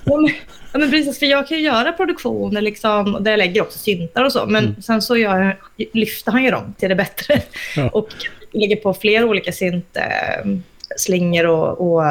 Ja, 0.03 0.17
men, 0.17 0.29
ja, 0.73 0.79
men 0.79 0.91
precis, 0.91 1.19
för 1.19 1.25
jag 1.25 1.47
kan 1.47 1.57
ju 1.57 1.63
göra 1.63 1.91
produktioner 1.91 2.61
liksom, 2.61 3.17
där 3.19 3.31
jag 3.31 3.37
lägger 3.37 3.61
också 3.61 3.79
syntar 3.79 4.23
och 4.25 4.31
så, 4.31 4.45
men 4.45 4.63
Mm. 4.65 4.81
sen 4.81 5.01
så 5.01 5.17
gör, 5.17 5.57
lyfter 5.93 6.31
han 6.31 6.43
ju 6.43 6.51
dem 6.51 6.73
till 6.77 6.89
det 6.89 6.95
bättre. 6.95 7.41
Ja. 7.75 7.89
Och 7.89 8.09
lägger 8.51 8.75
på 8.75 8.93
fler 8.93 9.23
olika 9.25 9.51
synt, 9.51 9.97
eh, 9.97 10.49
slingor 10.97 11.45
och, 11.47 11.93
och 11.95 12.03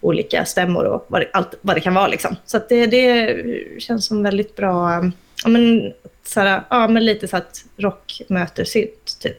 olika 0.00 0.44
stämmor 0.44 0.84
och 0.84 1.04
vad 1.08 1.20
det, 1.20 1.28
allt 1.32 1.54
vad 1.60 1.76
det 1.76 1.80
kan 1.80 1.94
vara. 1.94 2.08
Liksom. 2.08 2.36
Så 2.46 2.60
det, 2.68 2.86
det 2.86 3.36
känns 3.78 4.06
som 4.06 4.22
väldigt 4.22 4.56
bra, 4.56 4.92
eh, 4.94 5.08
ja, 5.44 5.48
men, 5.48 5.92
såhär, 6.26 6.62
ja, 6.70 6.88
men 6.88 7.04
lite 7.04 7.28
så 7.28 7.36
att 7.36 7.64
rock 7.76 8.20
möter 8.28 8.64
synt, 8.64 9.18
typ. 9.22 9.38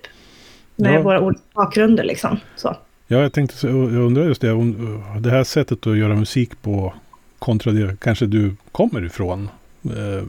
Med 0.76 0.94
Ja. 0.94 1.02
våra 1.02 1.22
olika 1.22 1.42
bakgrunder 1.54 2.04
liksom. 2.04 2.40
Så. 2.56 2.76
Ja, 3.12 3.22
jag 3.22 3.34
tänkte, 3.34 3.68
jag 3.68 3.94
undrar 3.94 4.24
just 4.26 4.42
det, 4.42 4.52
om 4.52 5.04
det 5.20 5.30
här 5.30 5.44
sättet 5.44 5.88
att 5.88 5.98
göra 5.98 6.16
musik 6.16 6.62
på 6.62 6.94
kontra 7.40 7.72
det 7.72 8.00
kanske 8.02 8.26
du 8.26 8.56
kommer 8.72 9.06
ifrån. 9.06 9.50
Eh, 9.84 10.24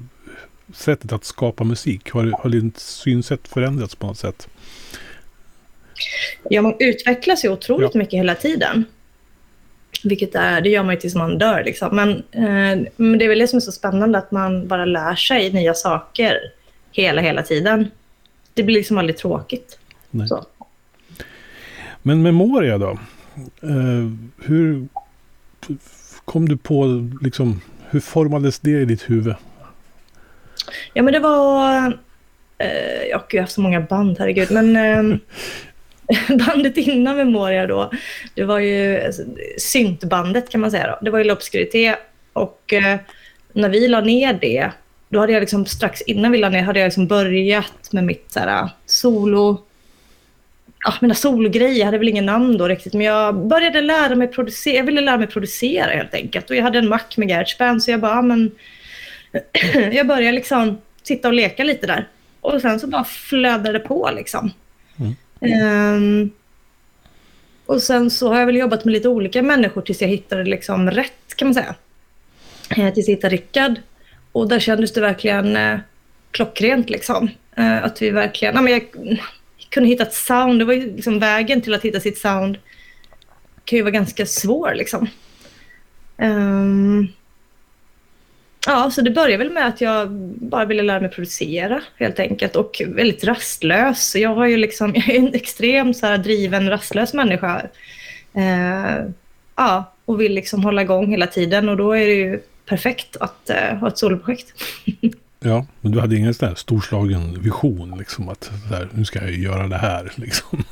sättet 0.74 1.12
att 1.12 1.24
skapa 1.24 1.64
musik, 1.64 2.10
har, 2.10 2.24
har 2.42 2.50
ditt 2.50 2.78
synsätt 2.78 3.48
förändrats 3.48 3.94
på 3.94 4.06
något 4.06 4.18
sätt? 4.18 4.48
Ja, 6.50 6.62
man 6.62 6.74
utvecklas 6.78 7.44
ju 7.44 7.48
otroligt 7.48 7.90
Ja. 7.94 7.98
mycket 7.98 8.18
hela 8.18 8.34
tiden. 8.34 8.84
Vilket 10.04 10.34
är, 10.34 10.60
det 10.60 10.68
gör 10.68 10.82
man 10.82 10.94
ju 10.94 11.00
tills 11.00 11.14
man 11.14 11.38
dör. 11.38 11.64
Liksom. 11.64 11.96
Men, 11.96 12.10
eh, 12.10 12.88
men 12.96 13.18
det 13.18 13.24
är 13.24 13.28
väl 13.28 13.38
det 13.38 13.48
som 13.48 13.56
är 13.56 13.60
så 13.60 13.72
spännande, 13.72 14.18
att 14.18 14.30
man 14.30 14.68
bara 14.68 14.84
lär 14.84 15.14
sig 15.14 15.52
nya 15.52 15.74
saker 15.74 16.36
hela, 16.92 17.22
hela 17.22 17.42
tiden. 17.42 17.90
Det 18.54 18.62
blir 18.62 18.76
liksom 18.76 18.98
aldrig 18.98 19.16
tråkigt. 19.16 19.78
Nej. 20.10 20.28
Så. 20.28 20.46
Men 22.02 22.22
Memoria 22.22 22.78
då? 22.78 22.98
Eh, 23.62 24.10
hur 24.44 24.88
kom 26.24 26.48
du 26.48 26.56
på, 26.56 27.08
liksom, 27.22 27.60
hur 27.90 28.00
formades 28.00 28.58
det 28.58 28.70
i 28.80 28.84
ditt 28.84 29.10
huvud? 29.10 29.34
Ja, 30.92 31.02
men 31.02 31.12
det 31.12 31.18
var... 31.18 31.86
Eh, 32.58 33.02
jag 33.10 33.18
har 33.18 33.40
haft 33.40 33.52
så 33.52 33.60
många 33.60 33.80
band, 33.80 34.16
herregud. 34.18 34.50
Men 34.50 34.76
eh, 34.76 35.18
bandet 36.46 36.76
innan 36.76 37.16
Memoria 37.16 37.66
då, 37.66 37.90
det 38.34 38.44
var 38.44 38.58
ju 38.58 39.04
alltså, 39.04 39.22
syntbandet 39.58 40.50
kan 40.50 40.60
man 40.60 40.70
säga. 40.70 40.86
Då. 40.86 40.98
Det 41.04 41.10
var 41.10 41.18
ju 41.18 41.24
L'Obscurité. 41.24 41.94
Och 42.32 42.72
eh, 42.72 42.98
när 43.52 43.68
vi 43.68 43.88
la 43.88 44.00
ner 44.00 44.38
det, 44.40 44.70
då 45.08 45.20
hade 45.20 45.32
jag 45.32 45.40
liksom 45.40 45.66
strax 45.66 46.02
innan 46.02 46.32
vi 46.32 46.38
la 46.38 46.48
ner, 46.48 46.62
hade 46.62 46.80
jag 46.80 46.86
liksom 46.86 47.06
börjat 47.06 47.92
med 47.92 48.04
mitt 48.04 48.32
så 48.32 48.40
här, 48.40 48.68
solo... 48.86 49.66
Ja, 50.84 50.94
mina 51.00 51.14
sologrejer, 51.14 51.78
jag 51.78 51.84
hade 51.84 51.98
väl 51.98 52.08
ingen 52.08 52.26
namn 52.26 52.58
då 52.58 52.68
riktigt, 52.68 52.92
men 52.92 53.06
jag 53.06 53.34
började 53.34 53.80
lära 53.80 54.14
mig 54.14 54.28
producera, 54.28 54.74
jag 54.74 54.84
ville 54.84 55.00
lära 55.00 55.18
mig 55.18 55.26
producera 55.26 55.90
helt 55.90 56.14
enkelt. 56.14 56.50
Och 56.50 56.56
jag 56.56 56.62
hade 56.62 56.78
en 56.78 56.88
Mac 56.88 57.00
med 57.16 57.28
Garageband, 57.28 57.82
så 57.82 57.90
jag 57.90 58.00
bara, 58.00 58.14
ja, 58.14 58.22
men 58.22 58.50
jag 59.92 60.06
började 60.06 60.32
liksom 60.32 60.78
sitta 61.02 61.28
och 61.28 61.34
leka 61.34 61.64
lite 61.64 61.86
där. 61.86 62.08
Och 62.40 62.60
sen 62.60 62.80
så 62.80 62.86
bara 62.86 63.04
flödade 63.04 63.72
det 63.72 63.78
på 63.78 64.10
liksom. 64.16 64.50
Mm. 64.98 65.14
Ehm, 65.40 66.30
och 67.66 67.82
sen 67.82 68.10
så 68.10 68.28
har 68.28 68.38
jag 68.38 68.46
väl 68.46 68.56
jobbat 68.56 68.84
med 68.84 68.92
lite 68.92 69.08
olika 69.08 69.42
människor 69.42 69.82
tills 69.82 70.00
jag 70.00 70.08
hittade 70.08 70.44
liksom 70.44 70.90
rätt 70.90 71.34
kan 71.36 71.48
man 71.48 71.54
säga. 71.54 71.74
Eh, 72.76 72.94
tills 72.94 73.08
jag 73.08 73.14
hittade 73.14 73.34
Rickard. 73.34 73.80
Och 74.32 74.48
där 74.48 74.58
kändes 74.58 74.92
det 74.92 75.00
verkligen 75.00 75.56
eh, 75.56 75.78
klockrent 76.30 76.90
liksom. 76.90 77.30
Eh, 77.56 77.84
att 77.84 78.02
vi 78.02 78.10
verkligen, 78.10 78.54
ja, 78.54 78.62
men 78.62 78.72
jag 78.72 78.82
kunde 79.70 79.88
hitta 79.88 80.02
ett 80.02 80.14
sound. 80.14 80.58
Det 80.58 80.64
var 80.64 80.74
ju 80.74 80.96
liksom 80.96 81.18
vägen 81.18 81.60
till 81.60 81.74
att 81.74 81.84
hitta 81.84 82.00
sitt 82.00 82.18
sound 82.18 82.58
kan 83.64 83.76
ju 83.76 83.82
vara 83.82 83.90
ganska 83.90 84.26
svår 84.26 84.74
liksom. 84.74 85.08
Um, 86.16 87.08
Ja, 88.66 88.90
så 88.90 89.00
det 89.00 89.10
började 89.10 89.44
väl 89.44 89.52
med 89.52 89.66
att 89.66 89.80
jag 89.80 90.10
bara 90.10 90.64
ville 90.64 90.82
lära 90.82 91.00
mig 91.00 91.10
producera 91.10 91.82
helt 91.96 92.20
enkelt 92.20 92.56
och 92.56 92.82
väldigt 92.86 93.24
rastlös. 93.24 94.16
Jag, 94.16 94.34
har 94.34 94.46
ju 94.46 94.56
liksom, 94.56 94.92
jag 94.94 95.08
är 95.08 95.18
en 95.18 95.34
extremt 95.34 95.96
så 95.96 96.06
här, 96.06 96.18
driven, 96.18 96.70
rastlös 96.70 97.14
människa. 97.14 97.62
Uh, 98.36 99.10
ja, 99.56 99.92
och 100.04 100.20
vill 100.20 100.34
liksom 100.34 100.64
hålla 100.64 100.82
igång 100.82 101.10
hela 101.10 101.26
tiden 101.26 101.68
och 101.68 101.76
då 101.76 101.92
är 101.92 102.06
det 102.06 102.14
ju 102.14 102.40
perfekt 102.66 103.16
att 103.16 103.50
uh, 103.50 103.78
ha 103.78 103.88
ett 103.88 103.98
soloprojekt. 103.98 104.52
Ja, 105.44 105.66
men 105.80 105.92
du 105.92 106.00
hade 106.00 106.16
ingen 106.16 106.34
sån 106.34 106.48
här 106.48 106.54
storslagen 106.54 107.42
vision, 107.42 107.98
liksom 107.98 108.28
att 108.28 108.50
där, 108.70 108.88
nu 108.94 109.04
ska 109.04 109.18
jag 109.18 109.30
göra 109.30 109.68
det 109.68 109.76
här, 109.76 110.12
liksom. 110.16 110.64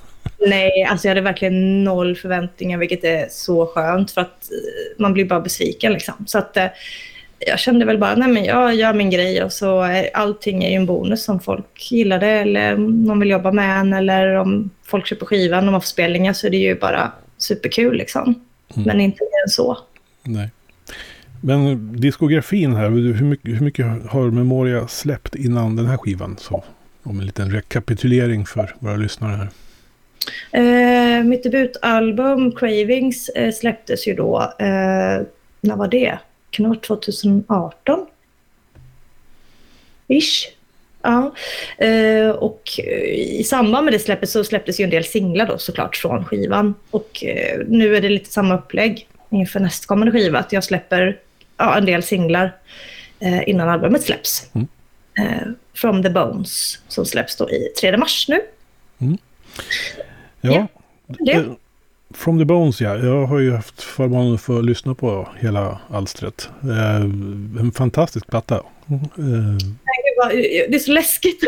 Nej, 0.47 0.85
alltså 0.85 1.09
jag 1.09 1.11
hade 1.11 1.21
verkligen 1.21 1.85
noll 1.85 2.17
förväntningar, 2.17 2.79
vilket 2.79 3.05
är 3.05 3.27
så 3.31 3.67
skönt 3.67 4.11
för 4.11 4.21
att 4.21 4.51
eh, 4.51 5.03
man 5.03 5.13
blir 5.13 5.25
bara 5.25 5.41
besviken 5.41 5.93
liksom. 5.93 6.15
Så 6.27 6.39
att 6.39 6.57
eh, 6.57 6.67
jag 7.39 7.59
kände 7.59 7.85
väl 7.85 7.99
bara, 7.99 8.15
nej 8.15 8.29
men 8.29 8.45
jag 8.45 8.75
gör 8.75 8.93
min 8.93 9.11
grej 9.11 9.45
och 9.45 9.53
så 9.53 9.83
är, 9.83 10.11
allting 10.15 10.65
är 10.65 10.71
ju 10.71 10.77
en 10.77 10.87
bonus 10.87 11.29
om 11.29 11.41
folk 11.41 11.93
gillar 11.93 12.19
det 12.19 12.31
eller 12.31 12.75
om 12.75 13.03
någon 13.03 13.21
vill 13.21 13.31
jobba 13.31 13.53
med 13.53 13.81
en 13.81 13.93
eller 13.93 14.35
om 14.35 14.71
folk 14.85 15.07
köper 15.07 15.27
skivan 15.27 15.67
och 15.67 15.73
man 15.73 15.81
får 15.81 15.87
spelningar 15.87 16.33
så 16.33 16.47
är 16.47 16.51
det 16.51 16.57
ju 16.57 16.79
bara 16.79 17.13
superkul 17.39 17.97
liksom. 17.97 18.23
Mm. 18.25 18.87
Men 18.87 19.01
inte 19.01 19.25
mer 19.25 19.45
än 19.45 19.49
så. 19.49 19.79
Nej. 20.23 20.51
Men 21.41 21.93
diskografin 22.01 22.75
här, 22.75 22.91
hur 22.91 23.25
mycket, 23.25 23.51
hur 23.51 23.65
mycket 23.65 23.87
har 24.09 24.31
Memoria 24.31 24.89
släppt 24.89 25.35
innan 25.35 25.77
den 25.77 25.87
här 25.87 25.97
skivan? 25.97 26.37
Så, 26.39 26.65
om 27.03 27.21
en 27.21 27.27
liten 27.27 27.51
rekapitulering 27.51 28.47
för 28.47 28.75
våra 28.79 28.97
lyssnare 28.97 29.37
här. 29.37 29.49
Eh, 30.53 31.25
mitt 31.25 31.43
debutalbum 31.43 32.53
Cravings 32.53 33.29
eh, 33.29 33.53
släpptes 33.53 34.07
ju 34.07 34.15
då, 34.15 34.41
eh, 34.59 35.27
när 35.61 35.77
var 35.77 35.89
det? 35.89 36.19
Kan 36.51 36.63
det 36.63 36.69
vara 36.69 36.81
2018? 36.81 38.07
Ish. 40.09 40.49
Ja. 41.03 41.35
Eh, 41.79 42.31
och 42.31 42.63
eh, 42.79 43.39
i 43.41 43.45
samband 43.45 43.85
med 43.85 43.95
det 43.95 43.99
släppet 43.99 44.31
så 44.31 44.45
släpptes 44.45 44.81
ju 44.81 44.85
en 44.85 44.91
del 44.91 45.05
singlar 45.05 45.47
då 45.47 45.59
såklart 45.59 45.97
från 45.97 46.25
skivan. 46.25 46.75
Och 46.91 47.25
eh, 47.25 47.61
nu 47.69 47.97
är 47.97 48.01
det 48.01 48.09
lite 48.09 48.33
samma 48.33 48.59
upplägg 48.59 49.09
inför 49.31 49.61
nästkommande 49.61 50.13
skiva. 50.13 50.39
Att 50.39 50.53
jag 50.53 50.65
släpper 50.65 51.19
ja, 51.59 51.79
en 51.79 51.85
del 51.87 52.03
singlar 52.03 52.57
eh, 53.21 53.49
innan 53.49 53.69
albumet 53.69 54.03
släpps. 54.03 54.51
Mm. 54.55 54.69
Eh, 55.19 55.49
From 55.75 56.03
the 56.03 56.11
Bones 56.11 56.79
som 56.89 57.05
släpps 57.07 57.37
då 57.37 57.51
i 57.51 57.69
3 57.81 57.97
mars 57.97 58.27
nu. 58.29 58.41
Ja, 58.99 60.51
Ja, 60.53 60.67
det. 61.19 61.33
eh, 61.33 61.43
From 62.15 62.39
the 62.39 62.45
Bones 62.45 62.81
ja. 62.81 62.97
Jag 62.97 63.27
har 63.27 63.39
ju 63.39 63.53
haft 63.53 63.83
förmånen 63.83 64.35
att 64.35 64.41
få 64.41 64.61
lyssna 64.61 64.95
på 64.95 65.29
hela 65.39 65.79
alstret. 65.91 66.49
Eh, 66.63 66.95
en 67.61 67.73
fantastisk 67.75 68.27
platta. 68.27 68.55
Eh, 68.55 68.63
Gud, 69.17 69.77
vad- 70.17 70.31
Det 70.33 70.75
är 70.75 70.79
så 70.79 70.93
läskigt. 70.93 71.41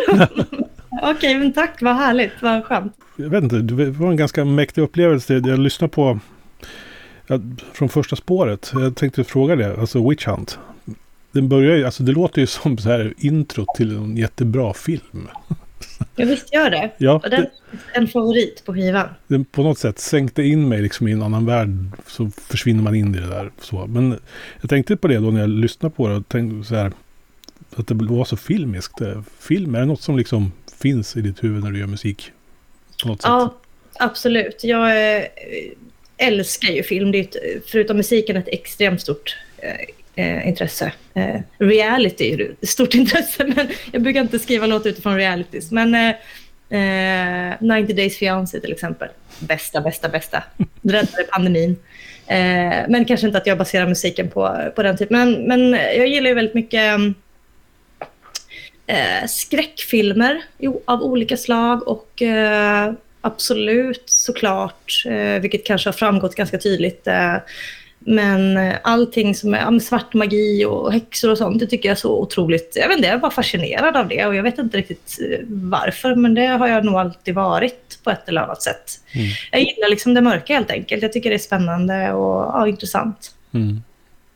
Okej, 1.02 1.34
men 1.34 1.52
tack. 1.52 1.82
Vad 1.82 1.96
härligt. 1.96 2.32
Vad 2.42 2.64
skönt. 2.64 2.96
jag 3.16 3.28
vet 3.30 3.42
inte, 3.44 3.56
det 3.56 3.90
var 3.90 4.10
en 4.10 4.16
ganska 4.16 4.44
mäktig 4.44 4.82
upplevelse. 4.82 5.34
Jag 5.34 5.58
lyssnade 5.58 5.90
på 5.92 6.18
från 7.72 7.88
första 7.88 8.16
spåret. 8.16 8.70
Jag 8.74 8.96
tänkte 8.96 9.24
fråga 9.24 9.56
det, 9.56 9.76
alltså 9.80 10.08
Witch 10.08 10.26
Hunt. 10.26 10.58
Den 11.32 11.48
börjar 11.48 11.76
ju, 11.76 11.84
alltså 11.84 12.02
det 12.02 12.12
låter 12.12 12.40
ju 12.40 12.46
som 12.46 12.78
så 12.78 12.88
här 12.88 13.14
intro 13.18 13.66
till 13.76 13.96
en 13.96 14.16
jättebra 14.16 14.74
film. 14.74 15.28
Jag 16.16 16.26
visst 16.26 16.52
gör 16.54 16.70
det. 16.70 16.90
Ja, 16.98 17.12
Och 17.24 17.30
den 17.30 17.40
det, 17.40 17.50
är 17.92 18.00
en 18.00 18.08
favorit 18.08 18.62
på 18.66 18.74
skivan. 18.74 19.08
den 19.26 19.44
på 19.44 19.62
något 19.62 19.78
sätt 19.78 19.98
sänkte 19.98 20.42
in 20.42 20.68
mig 20.68 20.82
liksom 20.82 21.08
i 21.08 21.12
en 21.12 21.22
annan 21.22 21.46
värld. 21.46 21.70
Så 22.06 22.30
försvinner 22.30 22.82
man 22.82 22.94
in 22.94 23.14
i 23.14 23.18
det 23.18 23.26
där. 23.28 23.50
Så. 23.60 23.86
Men 23.86 24.18
jag 24.60 24.70
tänkte 24.70 24.96
på 24.96 25.08
det 25.08 25.18
då 25.18 25.30
när 25.30 25.40
jag 25.40 25.50
lyssnade 25.50 25.94
på 25.94 26.08
det. 26.08 26.14
Och 26.14 26.28
tänkte 26.28 26.68
så 26.68 26.74
här, 26.74 26.92
att 27.76 27.86
det 27.86 27.94
var 27.94 28.24
så 28.24 28.36
filmiskt. 28.36 28.98
Det- 28.98 29.22
Film, 29.38 29.74
är 29.74 29.80
det 29.80 29.86
något 29.86 30.02
som 30.02 30.16
liksom 30.18 30.52
finns 30.78 31.16
i 31.16 31.20
ditt 31.20 31.44
huvud 31.44 31.64
när 31.64 31.70
du 31.70 31.78
gör 31.78 31.86
musik? 31.86 32.32
På 33.02 33.08
något 33.08 33.22
sätt? 33.22 33.28
Ja, 33.28 33.54
absolut. 33.98 34.64
Jag 34.64 35.16
eh, 35.16 35.22
älskar 36.20 36.68
ju 36.68 36.82
film. 36.82 37.12
Det 37.12 37.18
är 37.18 37.22
ett, 37.22 37.66
förutom 37.66 37.96
musiken 37.96 38.36
ett 38.36 38.48
extremt 38.48 39.00
stort 39.00 39.36
eh, 39.58 40.24
eh 40.24 40.48
intresse. 40.48 40.92
Eh, 41.14 41.40
reality 41.58 42.32
är 42.32 42.50
ett 42.62 42.68
stort 42.68 42.94
intresse, 43.02 43.44
men 43.44 43.68
jag 43.92 44.02
brukar 44.02 44.20
inte 44.20 44.38
skriva 44.38 44.66
låtar 44.66 44.90
utifrån 44.90 45.16
realities. 45.16 45.70
Men 45.70 45.94
eh, 45.94 47.50
eh 47.50 47.54
90 47.60 47.96
Days 47.96 48.18
Fiancé 48.18 48.60
till 48.60 48.72
exempel. 48.72 49.08
Bästa, 49.38 49.80
bästa, 49.80 50.08
bästa. 50.08 50.42
Räddade 50.82 51.24
pandemin. 51.32 51.76
Eh, 52.26 52.88
men 52.88 53.04
kanske 53.04 53.26
inte 53.26 53.38
att 53.38 53.46
jag 53.46 53.58
baserar 53.58 53.86
musiken 53.86 54.30
på, 54.30 54.72
på 54.76 54.82
den 54.82 54.96
typen. 54.96 55.18
Men, 55.18 55.46
men 55.46 55.72
jag 55.72 56.06
gillar 56.06 56.28
ju 56.28 56.34
väldigt 56.34 56.54
mycket 56.54 57.00
eh, 58.86 59.26
skräckfilmer 59.28 60.42
jo, 60.58 60.82
av 60.84 61.02
olika 61.02 61.36
slag 61.36 61.88
och 61.88 62.22
eh, 62.22 62.92
absolut 63.20 64.02
såklart, 64.06 65.04
eh, 65.06 65.40
vilket 65.40 65.66
kanske 65.66 65.88
har 65.88 65.92
framgått 65.92 66.34
ganska 66.34 66.58
tydligt, 66.58 67.06
eh, 67.06 67.36
men 67.98 68.72
allting 68.82 69.34
som 69.34 69.54
är 69.54 69.58
ja, 69.58 69.80
svart 69.80 70.14
magi 70.14 70.64
och 70.64 70.92
häxor 70.92 71.30
och 71.30 71.38
sånt, 71.38 71.60
det 71.60 71.66
tycker 71.66 71.88
jag 71.88 71.96
är 71.96 72.00
så 72.00 72.20
otroligt... 72.20 72.72
Jag 72.76 72.88
vet 72.88 72.96
inte, 72.96 73.08
jag 73.08 73.14
är 73.14 73.20
bara 73.20 73.30
fascinerad 73.30 73.96
av 73.96 74.08
det 74.08 74.26
och 74.26 74.34
jag 74.34 74.42
vet 74.42 74.58
inte 74.58 74.76
riktigt 74.76 75.18
eh, 75.30 75.38
varför, 75.48 76.14
men 76.14 76.34
det 76.34 76.46
har 76.46 76.68
jag 76.68 76.84
nog 76.84 76.94
alltid 76.94 77.34
varit 77.34 77.98
på 78.04 78.10
ett 78.10 78.28
eller 78.28 78.40
annat 78.40 78.62
sätt. 78.62 79.00
Mm. 79.12 79.26
Jag 79.50 79.60
gillar 79.60 79.90
liksom 79.90 80.14
det 80.14 80.20
mörka 80.20 80.54
helt 80.54 80.70
enkelt. 80.70 81.02
Jag 81.02 81.12
tycker 81.12 81.30
det 81.30 81.36
är 81.36 81.38
spännande 81.38 82.12
och 82.12 82.42
ja, 82.42 82.68
intressant. 82.68 83.34
Mm. 83.54 83.82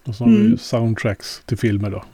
Och 0.05 0.15
så 0.15 0.25
har 0.25 0.31
mm. 0.31 0.59
soundtracks 0.59 1.43
till 1.47 1.59
filmer 1.59 1.91
då. 1.91 2.05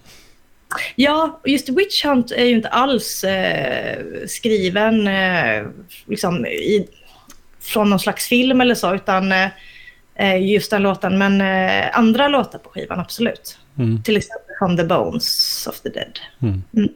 Ja, 0.96 1.40
just 1.44 1.68
Witch 1.68 2.04
Hunt 2.04 2.32
är 2.32 2.44
ju 2.44 2.54
inte 2.54 2.68
alls 2.68 3.24
eh, 3.24 3.98
skriven 4.26 5.06
eh, 5.06 5.66
liksom 6.06 6.46
i, 6.46 6.88
från 7.60 7.90
någon 7.90 8.00
slags 8.00 8.28
film 8.28 8.60
eller 8.60 8.74
så, 8.74 8.94
utan 8.94 9.32
eh, 9.32 10.42
just 10.52 10.70
den 10.70 10.82
låten. 10.82 11.18
Men 11.18 11.40
eh, 11.40 11.98
andra 11.98 12.28
låtar 12.28 12.58
på 12.58 12.70
skivan, 12.70 13.00
absolut. 13.00 13.58
Mm. 13.78 14.02
Till 14.02 14.16
exempel 14.16 14.54
From 14.58 14.76
the 14.76 14.84
Bones 14.84 15.66
of 15.66 15.80
the 15.80 15.88
Dead. 15.88 16.18
Mm. 16.42 16.62
Mm. 16.76 16.88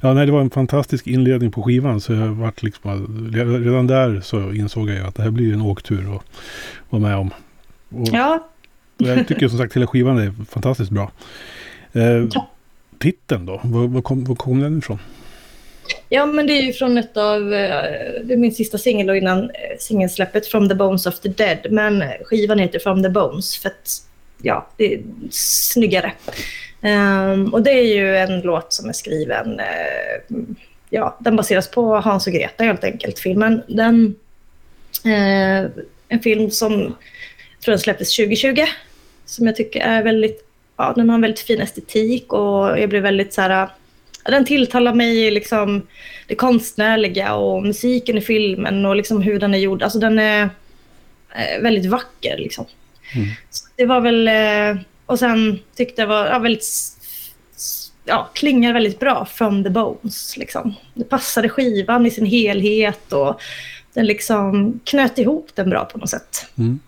Ja, 0.00 0.14
nej, 0.14 0.26
det 0.26 0.32
var 0.32 0.40
en 0.40 0.50
fantastisk 0.50 1.06
inledning 1.06 1.50
på 1.50 1.62
skivan. 1.62 2.00
Så 2.00 2.12
jag 2.12 2.28
vart 2.28 2.62
liksom, 2.62 3.30
redan 3.64 3.86
där 3.86 4.20
så 4.20 4.52
insåg 4.52 4.90
jag 4.90 5.06
att 5.06 5.14
det 5.14 5.22
här 5.22 5.30
blir 5.30 5.52
en 5.52 5.62
åktur 5.62 6.16
att 6.16 6.22
vara 6.90 7.02
med 7.02 7.16
om. 7.16 7.30
Och, 7.88 8.08
ja. 8.12 8.48
jag 8.96 9.28
tycker 9.28 9.48
som 9.48 9.58
sagt 9.58 9.76
hela 9.76 9.86
skivan 9.86 10.18
är 10.18 10.32
fantastiskt 10.50 10.90
bra. 10.90 11.10
Eh, 11.92 12.24
titeln 12.98 13.46
då? 13.46 13.60
Var, 13.64 13.86
var, 13.86 14.02
kom, 14.02 14.24
var 14.24 14.34
kom 14.34 14.60
den 14.60 14.78
ifrån? 14.78 14.98
Ja, 16.08 16.26
men 16.26 16.46
det 16.46 16.52
är 16.52 16.62
ju 16.62 16.72
från 16.72 16.98
ett 16.98 17.16
av... 17.16 17.54
Eh, 17.54 18.22
det 18.24 18.32
är 18.32 18.36
min 18.36 18.54
sista 18.54 18.78
singel 18.78 19.10
innan 19.10 19.42
eh, 19.44 19.78
singelsläppet 19.78 20.46
From 20.46 20.68
the 20.68 20.74
Bones 20.74 21.06
of 21.06 21.20
the 21.20 21.28
Dead. 21.28 21.66
Men 21.70 22.02
eh, 22.02 22.08
skivan 22.24 22.58
heter 22.58 22.78
From 22.78 23.02
the 23.02 23.08
Bones 23.08 23.58
för 23.58 23.68
att 23.68 24.02
ja, 24.42 24.68
det 24.76 24.94
är 24.94 25.00
snyggare. 25.30 26.12
Um, 26.82 27.54
och 27.54 27.62
det 27.62 27.70
är 27.70 27.96
ju 27.96 28.16
en 28.16 28.40
låt 28.40 28.72
som 28.72 28.88
är 28.88 28.92
skriven... 28.92 29.60
Uh, 29.60 30.38
ja, 30.90 31.18
den 31.20 31.36
baseras 31.36 31.70
på 31.70 31.96
Hans 31.96 32.26
och 32.26 32.32
Greta 32.32 32.64
helt 32.64 32.84
enkelt, 32.84 33.18
filmen. 33.18 33.62
Den, 33.68 34.14
uh, 35.06 35.70
en 36.08 36.20
film 36.22 36.50
som 36.50 36.72
jag 36.72 37.62
tror 37.64 37.72
den 37.72 37.78
släpptes 37.78 38.16
2020. 38.16 38.64
Som 39.24 39.46
jag 39.46 39.56
tycker 39.56 39.80
är 39.80 40.02
väldigt 40.02 40.47
ja, 40.78 40.92
den 40.96 41.08
har 41.08 41.14
en 41.14 41.20
väldigt 41.20 41.40
fin 41.40 41.60
estetik 41.60 42.32
och 42.32 42.78
jag 42.78 42.88
blir 42.88 43.00
väldigt 43.00 43.34
så 43.34 43.40
här, 43.40 43.68
den 44.24 44.44
tilltalar 44.44 44.94
mig 44.94 45.30
liksom 45.30 45.86
det 46.26 46.34
konstnärliga 46.34 47.34
och 47.34 47.62
musiken 47.62 48.18
i 48.18 48.20
filmen 48.20 48.86
och 48.86 48.96
liksom 48.96 49.22
hur 49.22 49.38
den 49.38 49.54
är 49.54 49.58
gjord. 49.58 49.82
Alltså 49.82 49.98
den 49.98 50.18
är 50.18 50.42
eh, 51.34 51.62
väldigt 51.62 51.86
vacker 51.86 52.38
liksom. 52.38 52.64
Mm. 53.14 53.28
det 53.76 53.86
var 53.86 54.00
väl, 54.00 54.28
eh, 54.28 54.82
och 55.06 55.18
sen 55.18 55.58
tyckte 55.76 56.02
jag 56.02 56.08
var 56.08 56.26
ja, 56.26 56.38
väldigt, 56.38 56.66
ja, 58.04 58.30
klingar 58.34 58.72
väldigt 58.72 58.98
bra 58.98 59.24
from 59.24 59.64
the 59.64 59.70
bones 59.70 60.36
liksom. 60.36 60.74
Det 60.94 61.04
passade 61.04 61.48
skivan 61.48 62.06
i 62.06 62.10
sin 62.10 62.26
helhet 62.26 63.12
och 63.12 63.40
den 63.94 64.06
liksom 64.06 64.80
knöt 64.84 65.18
ihop 65.18 65.50
den 65.54 65.70
bra 65.70 65.84
på 65.84 65.98
något 65.98 66.10
sätt. 66.10 66.46
Mm. 66.58 66.80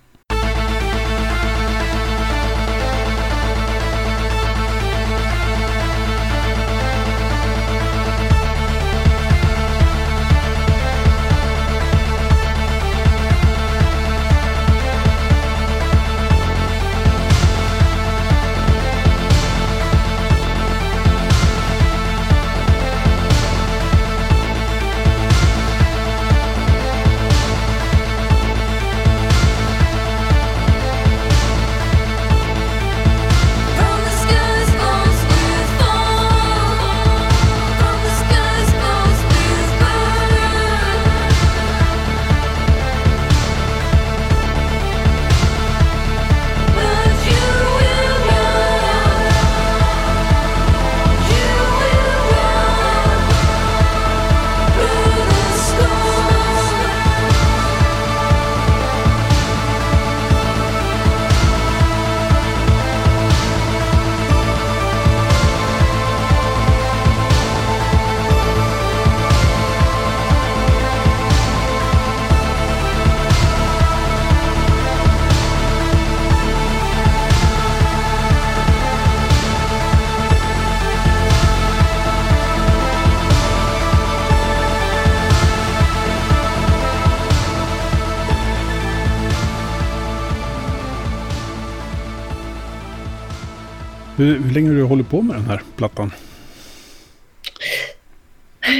Hur, 94.20 94.38
hur 94.38 94.50
länge 94.50 94.68
har 94.68 94.76
du 94.76 94.82
hållit 94.82 95.08
på 95.08 95.22
med 95.22 95.36
den 95.36 95.44
här 95.44 95.62
plattan? 95.76 96.10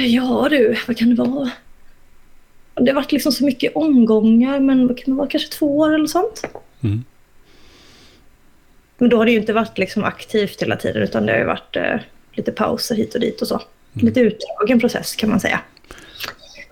Ja 0.07 0.47
du, 0.49 0.77
vad 0.87 0.97
kan 0.97 1.09
det 1.09 1.15
vara? 1.15 1.51
Det 2.75 2.91
har 2.91 2.95
varit 2.95 3.11
liksom 3.11 3.31
så 3.31 3.45
mycket 3.45 3.75
omgångar, 3.75 4.59
men 4.59 4.87
vad 4.87 4.97
kan 4.97 5.13
det 5.13 5.17
vara? 5.17 5.27
Kanske 5.27 5.49
två 5.49 5.77
år 5.77 5.93
eller 5.93 6.07
sånt. 6.07 6.43
Mm. 6.81 7.03
Men 8.97 9.09
då 9.09 9.17
har 9.17 9.25
det 9.25 9.31
ju 9.31 9.39
inte 9.39 9.53
varit 9.53 9.77
liksom 9.77 10.03
aktivt 10.03 10.61
hela 10.61 10.75
tiden, 10.75 11.03
utan 11.03 11.25
det 11.25 11.31
har 11.31 11.39
ju 11.39 11.45
varit 11.45 11.75
eh, 11.75 11.99
lite 12.33 12.51
pauser 12.51 12.95
hit 12.95 13.15
och 13.15 13.21
dit 13.21 13.41
och 13.41 13.47
så. 13.47 13.61
Mm. 13.93 14.05
Lite 14.05 14.19
utdragen 14.19 14.79
process 14.79 15.15
kan 15.15 15.29
man 15.29 15.39
säga. 15.39 15.59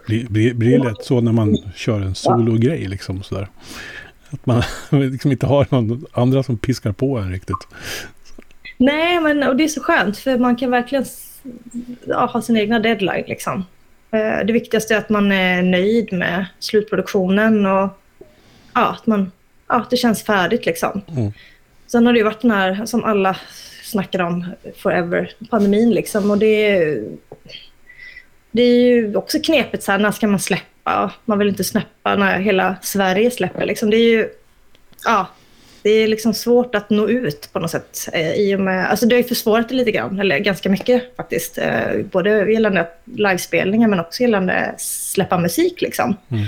Blir, 0.05 0.27
blir, 0.27 0.53
blir 0.53 0.79
det 0.79 0.83
lätt 0.83 1.03
så 1.03 1.21
när 1.21 1.31
man 1.31 1.57
kör 1.75 2.01
en 2.01 2.15
sologrej 2.15 2.87
liksom 2.87 3.23
sådär? 3.23 3.47
Att 4.29 4.45
man 4.45 4.63
liksom 5.11 5.31
inte 5.31 5.45
har 5.45 5.67
någon 5.69 6.05
andra 6.11 6.43
som 6.43 6.57
piskar 6.57 6.91
på 6.91 7.17
en 7.17 7.31
riktigt. 7.31 7.67
Nej, 8.81 9.19
men 9.19 9.43
och 9.43 9.55
det 9.55 9.63
är 9.63 9.67
så 9.67 9.83
skönt 9.83 10.17
för 10.17 10.37
man 10.37 10.55
kan 10.55 10.71
verkligen 10.71 11.05
ja, 12.05 12.25
ha 12.25 12.41
sin 12.41 12.57
egna 12.57 12.79
deadline. 12.79 13.23
Liksom. 13.27 13.65
Eh, 14.11 14.45
det 14.45 14.53
viktigaste 14.53 14.93
är 14.93 14.97
att 14.97 15.09
man 15.09 15.31
är 15.31 15.61
nöjd 15.61 16.13
med 16.13 16.45
slutproduktionen 16.59 17.65
och 17.65 17.89
ja, 18.73 18.87
att 18.87 19.07
man, 19.07 19.31
ja, 19.67 19.85
det 19.89 19.97
känns 19.97 20.23
färdigt. 20.23 20.65
Liksom. 20.65 21.01
Mm. 21.07 21.31
Sen 21.87 22.05
har 22.05 22.13
det 22.13 22.23
varit 22.23 22.41
den 22.41 22.51
här, 22.51 22.85
som 22.85 23.03
alla 23.03 23.37
snackar 23.83 24.19
om, 24.19 24.45
forever, 24.77 25.31
pandemin. 25.49 25.91
Liksom, 25.91 26.31
och 26.31 26.37
det, 26.37 26.79
det 28.51 28.61
är 28.61 28.79
ju 28.79 29.15
också 29.15 29.39
knepigt, 29.39 29.83
så 29.83 29.91
här, 29.91 29.99
när 29.99 30.11
ska 30.11 30.27
man 30.27 30.39
släppa? 30.39 31.11
Man 31.25 31.39
vill 31.39 31.47
inte 31.47 31.63
släppa 31.63 32.15
när 32.15 32.39
hela 32.39 32.75
Sverige 32.81 33.31
släpper. 33.31 33.65
Liksom. 33.65 33.89
Det 33.89 33.97
är 33.97 34.09
ju, 34.09 34.29
ja, 35.05 35.27
det 35.81 35.89
är 35.89 36.07
liksom 36.07 36.33
svårt 36.33 36.75
att 36.75 36.89
nå 36.89 37.09
ut 37.09 37.49
på 37.53 37.59
något 37.59 37.71
sätt. 37.71 38.09
Eh, 38.13 38.33
I 38.33 38.55
och 38.55 38.59
med, 38.59 38.89
alltså 38.89 39.05
det 39.05 39.15
har 39.15 39.21
ju 39.21 39.27
försvårat 39.27 39.69
det 39.69 39.75
lite 39.75 39.91
grann, 39.91 40.19
eller 40.19 40.39
ganska 40.39 40.69
mycket 40.69 41.15
faktiskt. 41.15 41.57
Eh, 41.57 42.05
både 42.11 42.51
gällande 42.51 42.87
livespelningar 43.05 43.87
men 43.87 43.99
också 43.99 44.21
gällande 44.21 44.75
släppa 44.77 45.39
musik. 45.39 45.81
Liksom. 45.81 46.15
Mm. 46.29 46.45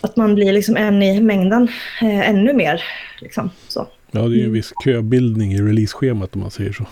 Att 0.00 0.16
man 0.16 0.34
blir 0.34 0.52
liksom 0.52 0.76
en 0.76 1.02
i 1.02 1.20
mängden, 1.20 1.68
eh, 2.02 2.30
ännu 2.30 2.52
mer. 2.52 2.82
Liksom, 3.20 3.50
så. 3.68 3.88
Ja, 4.10 4.20
det 4.20 4.34
är 4.34 4.38
ju 4.38 4.44
en 4.44 4.52
viss 4.52 4.72
köbildning 4.84 5.52
i 5.52 5.62
releaseschemat 5.62 6.34
om 6.34 6.40
man 6.40 6.50
säger 6.50 6.72
så. 6.72 6.86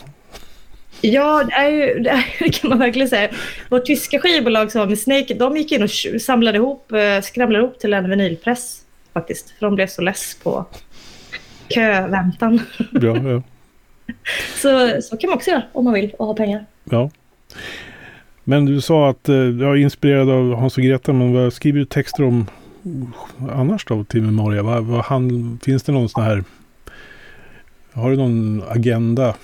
Ja, 1.01 1.45
det, 1.45 1.55
är 1.55 1.69
ju, 1.69 2.03
det, 2.03 2.11
är, 2.11 2.25
det 2.39 2.51
kan 2.51 2.71
man 2.71 2.79
verkligen 2.79 3.09
säga. 3.09 3.31
Vårt 3.69 3.85
tyska 3.87 4.19
skivbolag 4.19 4.73
som 4.73 4.79
var 4.79 4.87
med 4.87 4.99
Snake, 4.99 5.35
de 5.35 5.57
gick 5.57 5.73
in 5.73 5.83
och 5.83 5.91
samlade 6.23 6.59
ihop, 6.59 6.93
eh, 6.93 7.21
skramlade 7.23 7.65
ihop 7.65 7.79
till 7.79 7.93
en 7.93 8.11
vinylpress 8.11 8.83
faktiskt. 9.13 9.51
För 9.51 9.67
de 9.67 9.75
blev 9.75 9.87
så 9.87 10.03
less 10.03 10.37
på 10.43 10.67
köväntan. 11.69 12.61
Ja, 12.93 13.17
ja. 13.17 13.43
så, 14.63 15.03
så 15.03 15.17
kan 15.17 15.31
man 15.31 15.37
också 15.37 15.51
göra 15.51 15.63
om 15.73 15.85
man 15.85 15.95
vill 15.95 16.15
och 16.19 16.27
ha 16.27 16.35
pengar. 16.35 16.67
Ja. 16.85 17.11
Men 18.45 18.65
du 18.65 18.81
sa 18.81 19.11
att 19.11 19.29
eh, 19.29 19.35
jag 19.35 19.63
är 19.63 19.77
inspirerad 19.77 20.31
av 20.31 20.55
Hans 20.55 20.77
och 20.77 20.83
Greta, 20.83 21.13
men 21.13 21.33
vad 21.33 21.53
skriver 21.53 21.79
du 21.79 21.85
texter 21.85 22.25
om 22.25 22.47
annars 23.53 23.85
då 23.85 24.05
till 24.05 24.23
Memoria? 24.23 24.63
Vad, 24.63 24.85
vad 24.85 25.05
han, 25.05 25.59
finns 25.63 25.83
det 25.83 25.93
någon 25.93 26.09
sån 26.09 26.25
här... 26.25 26.45
Har 27.93 28.11
du 28.11 28.17
någon 28.17 28.63
agenda 28.69 29.35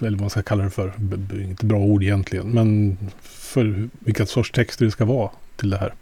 eller 0.00 0.10
vad 0.10 0.20
man 0.20 0.30
ska 0.30 0.42
kalla 0.42 0.64
det 0.64 0.70
för, 0.70 0.92
inte 1.32 1.66
bra 1.66 1.78
ord 1.78 2.02
egentligen, 2.02 2.50
men 2.50 2.98
för 3.22 3.88
vilka 3.98 4.26
sorts 4.26 4.50
texter 4.50 4.84
det 4.84 4.90
ska 4.90 5.04
vara 5.04 5.30
till 5.56 5.70
det 5.70 5.76
här? 5.76 5.94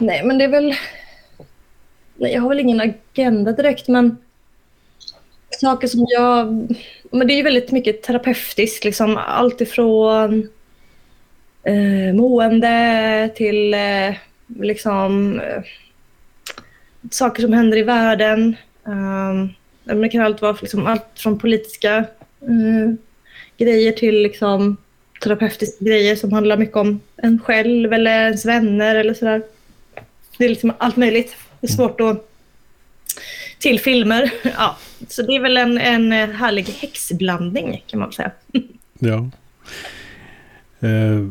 Nej, 0.00 0.24
men 0.24 0.38
det 0.38 0.44
är 0.44 0.48
väl... 0.48 0.74
Nej, 2.16 2.32
jag 2.32 2.40
har 2.40 2.48
väl 2.48 2.60
ingen 2.60 2.80
agenda 2.80 3.52
direkt, 3.52 3.88
men 3.88 4.16
saker 5.60 5.88
som 5.88 6.06
jag... 6.08 6.46
Men 7.10 7.26
det 7.26 7.34
är 7.34 7.36
ju 7.36 7.42
väldigt 7.42 7.72
mycket 7.72 8.02
terapeutiskt, 8.02 8.84
liksom 8.84 9.16
allt 9.16 9.60
ifrån 9.60 10.48
eh, 11.62 12.14
mående 12.14 13.30
till 13.36 13.74
eh, 13.74 14.14
liksom 14.60 15.40
eh, 15.40 15.62
saker 17.10 17.42
som 17.42 17.52
händer 17.52 17.78
i 17.78 17.82
världen. 17.82 18.56
Um, 18.84 19.54
det 20.02 20.08
kan 20.08 20.20
allt 20.20 20.42
vara 20.42 20.56
liksom, 20.60 20.86
allt 20.86 21.06
från 21.14 21.38
politiska 21.38 21.96
eh, 22.40 22.94
grejer 23.56 23.92
till 23.92 24.22
liksom, 24.22 24.76
terapeutiska 25.22 25.84
grejer 25.84 26.16
som 26.16 26.32
handlar 26.32 26.56
mycket 26.56 26.76
om 26.76 27.00
en 27.16 27.40
själv 27.40 27.92
eller 27.92 28.24
ens 28.24 28.46
vänner 28.46 28.94
eller 28.94 29.14
sådär. 29.14 29.42
Det 30.38 30.44
är 30.44 30.48
liksom 30.48 30.72
allt 30.78 30.96
möjligt. 30.96 31.36
Det 31.64 31.68
är 31.68 31.72
svårt 31.72 32.00
att... 32.00 32.30
Till 33.58 33.80
filmer. 33.80 34.30
Ja. 34.42 34.76
Så 35.08 35.22
det 35.22 35.36
är 35.36 35.40
väl 35.40 35.56
en, 35.56 35.78
en 35.78 36.12
härlig 36.12 36.64
häxblandning 36.64 37.84
kan 37.86 38.00
man 38.00 38.12
säga. 38.12 38.30
Ja. 38.98 39.30
Eh. 40.80 41.26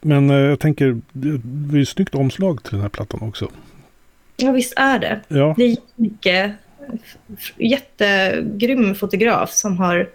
Men 0.00 0.30
eh, 0.30 0.36
jag 0.36 0.60
tänker, 0.60 1.00
det 1.12 1.28
är 1.76 1.78
ju 1.78 1.86
snyggt 1.86 2.14
omslag 2.14 2.62
till 2.62 2.72
den 2.72 2.80
här 2.80 2.88
plattan 2.88 3.22
också. 3.22 3.50
Ja, 4.36 4.52
visst 4.52 4.72
är 4.76 4.98
det. 4.98 5.20
Ja. 5.28 5.54
Det 5.56 5.64
är 5.64 5.76
mycket 5.96 6.52
jättegrym 7.56 8.94
fotograf 8.94 9.50
som 9.50 9.78
har 9.78 10.08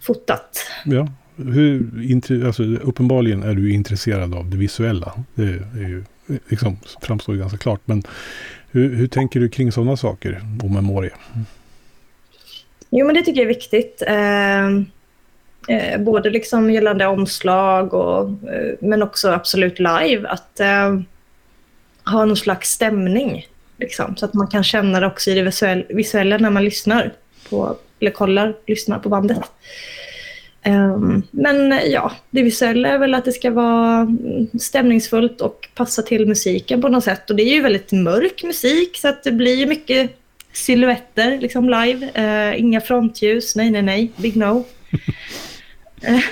fotat. 0.00 0.66
Ja, 0.84 1.08
hur, 1.36 2.46
alltså, 2.46 2.62
uppenbarligen 2.62 3.42
är 3.42 3.54
du 3.54 3.72
intresserad 3.72 4.34
av 4.34 4.50
det 4.50 4.56
visuella. 4.56 5.24
Det 5.34 5.42
är 5.42 5.88
ju, 5.88 6.04
liksom, 6.48 6.78
framstår 7.02 7.34
ju 7.34 7.40
ganska 7.40 7.58
klart. 7.58 7.80
Men 7.84 8.02
hur, 8.70 8.94
hur 8.96 9.06
tänker 9.06 9.40
du 9.40 9.48
kring 9.48 9.72
sådana 9.72 9.96
saker 9.96 10.40
och 10.62 10.70
memoria? 10.70 11.14
Jo, 12.90 13.06
men 13.06 13.14
det 13.14 13.22
tycker 13.22 13.40
jag 13.40 13.50
är 13.50 13.54
viktigt. 13.54 14.02
Eh, 14.06 14.66
eh, 15.76 16.00
både 16.00 16.30
liksom 16.30 16.70
gällande 16.70 17.06
omslag 17.06 17.94
och, 17.94 18.28
eh, 18.28 18.74
men 18.80 19.02
också 19.02 19.30
absolut 19.30 19.78
live. 19.78 20.28
Att 20.28 20.60
eh, 20.60 21.00
ha 22.04 22.24
någon 22.24 22.36
slags 22.36 22.70
stämning. 22.70 23.46
Liksom, 23.76 24.16
så 24.16 24.24
att 24.24 24.34
man 24.34 24.46
kan 24.46 24.64
känna 24.64 25.00
det 25.00 25.06
också 25.06 25.30
i 25.30 25.34
det 25.34 25.84
visuella 25.88 26.38
när 26.38 26.50
man 26.50 26.64
lyssnar 26.64 27.12
på, 27.50 27.76
eller 28.00 28.10
kollar, 28.10 28.56
lyssnar 28.66 28.98
på 28.98 29.08
bandet. 29.08 29.40
Ehm, 30.62 31.22
men 31.30 31.72
eh, 31.72 31.84
ja, 31.84 32.12
det 32.30 32.42
visuella 32.42 32.88
är 32.88 32.98
väl 32.98 33.14
att 33.14 33.24
det 33.24 33.32
ska 33.32 33.50
vara 33.50 34.00
mm, 34.00 34.46
stämningsfullt 34.60 35.40
och 35.40 35.68
passa 35.74 36.02
till 36.02 36.26
musiken 36.26 36.82
på 36.82 36.88
något 36.88 37.04
sätt. 37.04 37.30
Och 37.30 37.36
det 37.36 37.42
är 37.42 37.54
ju 37.54 37.62
väldigt 37.62 37.92
mörk 37.92 38.42
musik 38.44 38.96
så 38.96 39.08
att 39.08 39.24
det 39.24 39.32
blir 39.32 39.66
mycket 39.66 40.16
silhuetter 40.52 41.38
liksom 41.38 41.68
live. 41.68 42.10
Uh, 42.18 42.60
inga 42.60 42.80
frontljus, 42.80 43.56
nej, 43.56 43.70
nej, 43.70 43.82
nej, 43.82 44.12
big 44.16 44.36
no. 44.36 44.64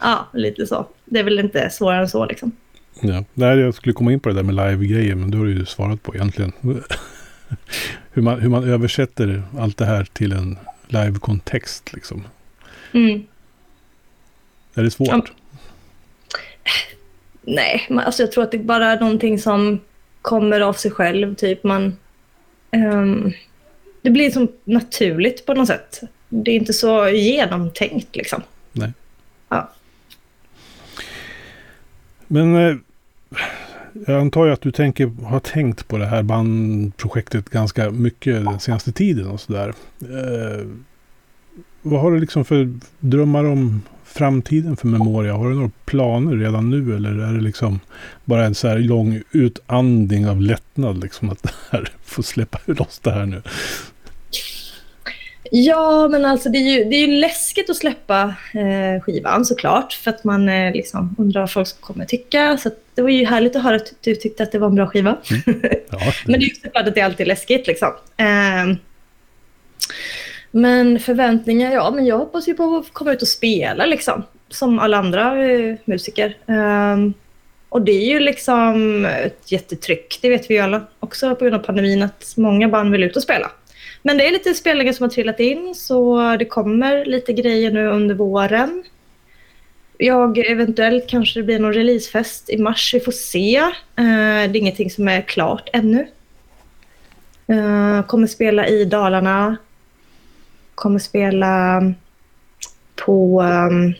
ja, 0.00 0.28
lite 0.32 0.66
så. 0.66 0.86
Det 1.04 1.18
är 1.18 1.24
väl 1.24 1.38
inte 1.38 1.70
svårare 1.70 2.00
än 2.00 2.08
så 2.08 2.26
liksom. 2.26 2.52
Ja. 3.00 3.24
Nej, 3.34 3.58
jag 3.58 3.74
skulle 3.74 3.92
komma 3.92 4.12
in 4.12 4.20
på 4.20 4.28
det 4.28 4.34
där 4.34 4.42
med 4.42 4.54
live-grejer, 4.54 5.14
men 5.14 5.30
det 5.30 5.36
har 5.36 5.44
du 5.44 5.52
ju 5.52 5.66
svarat 5.66 6.02
på 6.02 6.14
egentligen. 6.14 6.52
hur, 8.12 8.22
man, 8.22 8.40
hur 8.40 8.48
man 8.48 8.64
översätter 8.64 9.42
allt 9.58 9.76
det 9.76 9.84
här 9.84 10.04
till 10.12 10.32
en 10.32 10.58
live-kontext 10.88 11.92
liksom. 11.92 12.24
Mm. 12.92 13.26
Är 14.74 14.82
det 14.82 14.90
svårt? 14.90 15.08
Ja. 15.08 15.24
Nej, 17.42 17.88
alltså 17.90 18.22
jag 18.22 18.32
tror 18.32 18.44
att 18.44 18.50
det 18.50 18.58
bara 18.58 18.86
är 18.92 19.00
någonting 19.00 19.38
som 19.38 19.80
kommer 20.22 20.60
av 20.60 20.72
sig 20.72 20.90
själv. 20.90 21.34
Typ 21.34 21.64
man, 21.64 21.96
um, 22.72 23.32
det 24.02 24.10
blir 24.10 24.30
som 24.30 24.48
naturligt 24.64 25.46
på 25.46 25.54
något 25.54 25.68
sätt. 25.68 26.00
Det 26.28 26.50
är 26.50 26.56
inte 26.56 26.72
så 26.72 27.08
genomtänkt 27.08 28.16
liksom. 28.16 28.42
Nej. 28.72 28.92
Ja. 29.48 29.70
Men 32.26 32.56
eh, 32.56 32.76
jag 34.06 34.20
antar 34.20 34.46
ju 34.46 34.52
att 34.52 34.60
du 34.60 34.72
tänker, 34.72 35.24
har 35.24 35.40
tänkt 35.40 35.88
på 35.88 35.98
det 35.98 36.06
här 36.06 36.22
bandprojektet 36.22 37.50
ganska 37.50 37.90
mycket 37.90 38.44
den 38.44 38.60
senaste 38.60 38.92
tiden 38.92 39.26
och 39.26 39.40
sådär. 39.40 39.74
Eh, 40.00 40.66
vad 41.86 42.00
har 42.00 42.10
du 42.10 42.20
liksom 42.20 42.44
för 42.44 42.72
drömmar 43.00 43.44
om 43.44 43.82
framtiden 44.04 44.76
för 44.76 44.86
Memoria? 44.86 45.32
Har 45.32 45.48
du 45.48 45.54
några 45.54 45.70
planer 45.84 46.36
redan 46.36 46.70
nu 46.70 46.96
eller 46.96 47.10
är 47.10 47.32
det 47.32 47.40
liksom 47.40 47.80
bara 48.24 48.44
en 48.44 48.54
så 48.54 48.68
här 48.68 48.78
lång 48.78 49.22
utandning 49.32 50.28
av 50.28 50.40
lättnad 50.40 51.02
liksom 51.02 51.30
att 51.30 51.42
det 51.42 51.52
här 51.70 51.88
får 52.04 52.22
släppa 52.22 52.58
loss 52.64 52.98
det 52.98 53.10
här 53.10 53.26
nu? 53.26 53.42
Ja, 55.50 56.08
men 56.08 56.24
alltså 56.24 56.48
det 56.48 56.58
är 56.58 56.78
ju, 56.78 56.84
det 56.84 56.96
är 56.96 57.06
ju 57.06 57.20
läskigt 57.20 57.70
att 57.70 57.76
släppa 57.76 58.34
eh, 58.54 59.02
skivan 59.02 59.44
såklart. 59.44 59.92
För 59.92 60.10
att 60.10 60.24
man 60.24 60.48
eh, 60.48 60.72
liksom 60.72 61.16
undrar 61.18 61.40
vad 61.40 61.50
folk 61.50 61.80
kommer 61.80 62.04
tycka. 62.04 62.56
Så 62.56 62.70
det 62.94 63.02
var 63.02 63.08
ju 63.08 63.24
härligt 63.24 63.56
att 63.56 63.62
höra 63.62 63.76
att 63.76 63.92
du 64.00 64.14
tyckte 64.14 64.42
att 64.42 64.52
det 64.52 64.58
var 64.58 64.68
en 64.68 64.74
bra 64.74 64.86
skiva. 64.86 65.16
Mm. 65.46 65.60
Ja, 65.90 65.98
men 66.26 66.40
det 66.40 66.46
är 66.46 66.48
ju 66.48 66.54
såklart 66.54 66.88
att 66.88 66.94
det 66.94 67.00
alltid 67.00 67.20
är 67.20 67.28
läskigt 67.28 67.66
liksom. 67.66 67.92
Eh, 68.16 68.76
men 70.56 70.98
förväntningar, 71.00 71.72
ja 71.72 71.90
men 71.90 72.06
jag 72.06 72.18
hoppas 72.18 72.48
ju 72.48 72.54
på 72.54 72.76
att 72.76 72.92
komma 72.92 73.12
ut 73.12 73.22
och 73.22 73.28
spela 73.28 73.86
liksom. 73.86 74.22
Som 74.48 74.78
alla 74.78 74.96
andra 74.96 75.44
eh, 75.44 75.76
musiker. 75.84 76.36
Um, 76.46 77.14
och 77.68 77.82
det 77.82 77.92
är 77.92 78.08
ju 78.08 78.20
liksom 78.20 79.04
ett 79.04 79.52
jättetryck, 79.52 80.18
det 80.22 80.28
vet 80.28 80.50
vi 80.50 80.54
ju 80.54 80.60
alla. 80.60 80.82
Också 81.00 81.34
på 81.34 81.44
grund 81.44 81.54
av 81.54 81.58
pandemin 81.58 82.02
att 82.02 82.34
många 82.36 82.68
band 82.68 82.92
vill 82.92 83.02
ut 83.02 83.16
och 83.16 83.22
spela. 83.22 83.50
Men 84.02 84.18
det 84.18 84.28
är 84.28 84.32
lite 84.32 84.54
spelningar 84.54 84.92
som 84.92 85.04
har 85.04 85.10
trillat 85.10 85.40
in 85.40 85.74
så 85.74 86.36
det 86.38 86.44
kommer 86.44 87.04
lite 87.04 87.32
grejer 87.32 87.70
nu 87.70 87.86
under 87.86 88.14
våren. 88.14 88.84
Jag 89.98 90.38
eventuellt 90.38 91.06
kanske 91.06 91.40
det 91.40 91.44
blir 91.44 91.58
någon 91.58 91.72
releasefest 91.72 92.50
i 92.50 92.58
mars, 92.58 92.94
vi 92.94 93.00
får 93.00 93.12
se. 93.12 93.60
Uh, 93.60 93.72
det 93.96 94.02
är 94.02 94.56
ingenting 94.56 94.90
som 94.90 95.08
är 95.08 95.20
klart 95.20 95.68
ännu. 95.72 96.06
Uh, 97.52 98.02
kommer 98.02 98.26
spela 98.26 98.68
i 98.68 98.84
Dalarna. 98.84 99.56
Kommer 100.76 100.98
spela 100.98 101.82
på 102.96 103.42
um, 103.42 103.94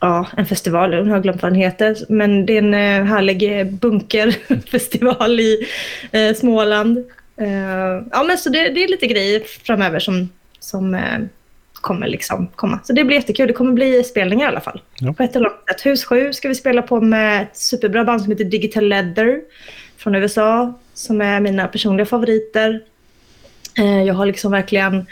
ja, 0.00 0.26
en 0.36 0.46
festival, 0.46 0.92
jag 0.92 1.04
har 1.04 1.20
glömt 1.20 1.42
vad 1.42 1.52
den 1.52 1.60
heter. 1.60 1.96
Men 2.08 2.46
det 2.46 2.52
är 2.52 2.58
en 2.58 2.74
uh, 2.74 3.08
härlig 3.08 3.72
bunkerfestival 3.72 5.40
i 5.40 5.66
uh, 6.14 6.34
Småland. 6.34 7.04
Ja, 8.10 8.22
men 8.26 8.38
så 8.38 8.50
det, 8.50 8.68
det, 8.68 8.84
är 8.84 8.88
lite 8.88 9.06
grejer 9.06 9.42
framöver 9.64 9.98
som, 9.98 10.28
som 10.58 10.98
kommer 11.72 12.08
liksom 12.08 12.46
komma. 12.46 12.80
Så 12.84 12.92
det 12.92 13.04
blir 13.04 13.16
jättekul. 13.16 13.46
Det 13.46 13.52
kommer 13.52 13.72
bli 13.72 14.04
spelningar 14.04 14.44
i 14.44 14.48
alla 14.48 14.60
fall. 14.60 14.82
Ja. 14.98 15.12
På 15.12 15.22
ett 15.22 15.36
eller 15.36 15.46
annat 15.46 15.68
sätt. 15.68 15.86
Hus 15.86 16.04
7 16.04 16.32
ska 16.32 16.48
vi 16.48 16.54
spela 16.54 16.82
på 16.82 17.00
med 17.00 17.42
ett 17.42 17.56
superbra 17.56 18.04
band 18.04 18.22
som 18.22 18.30
heter 18.30 18.44
Digital 18.44 18.88
Leather 18.88 19.40
från 19.96 20.14
USA. 20.14 20.78
Som 20.94 21.20
är 21.20 21.40
mina 21.40 21.68
personliga 21.68 22.06
favoriter. 22.06 22.80
Jag 24.06 24.14
har 24.14 24.26
liksom 24.26 24.52
verkligen 24.52 25.06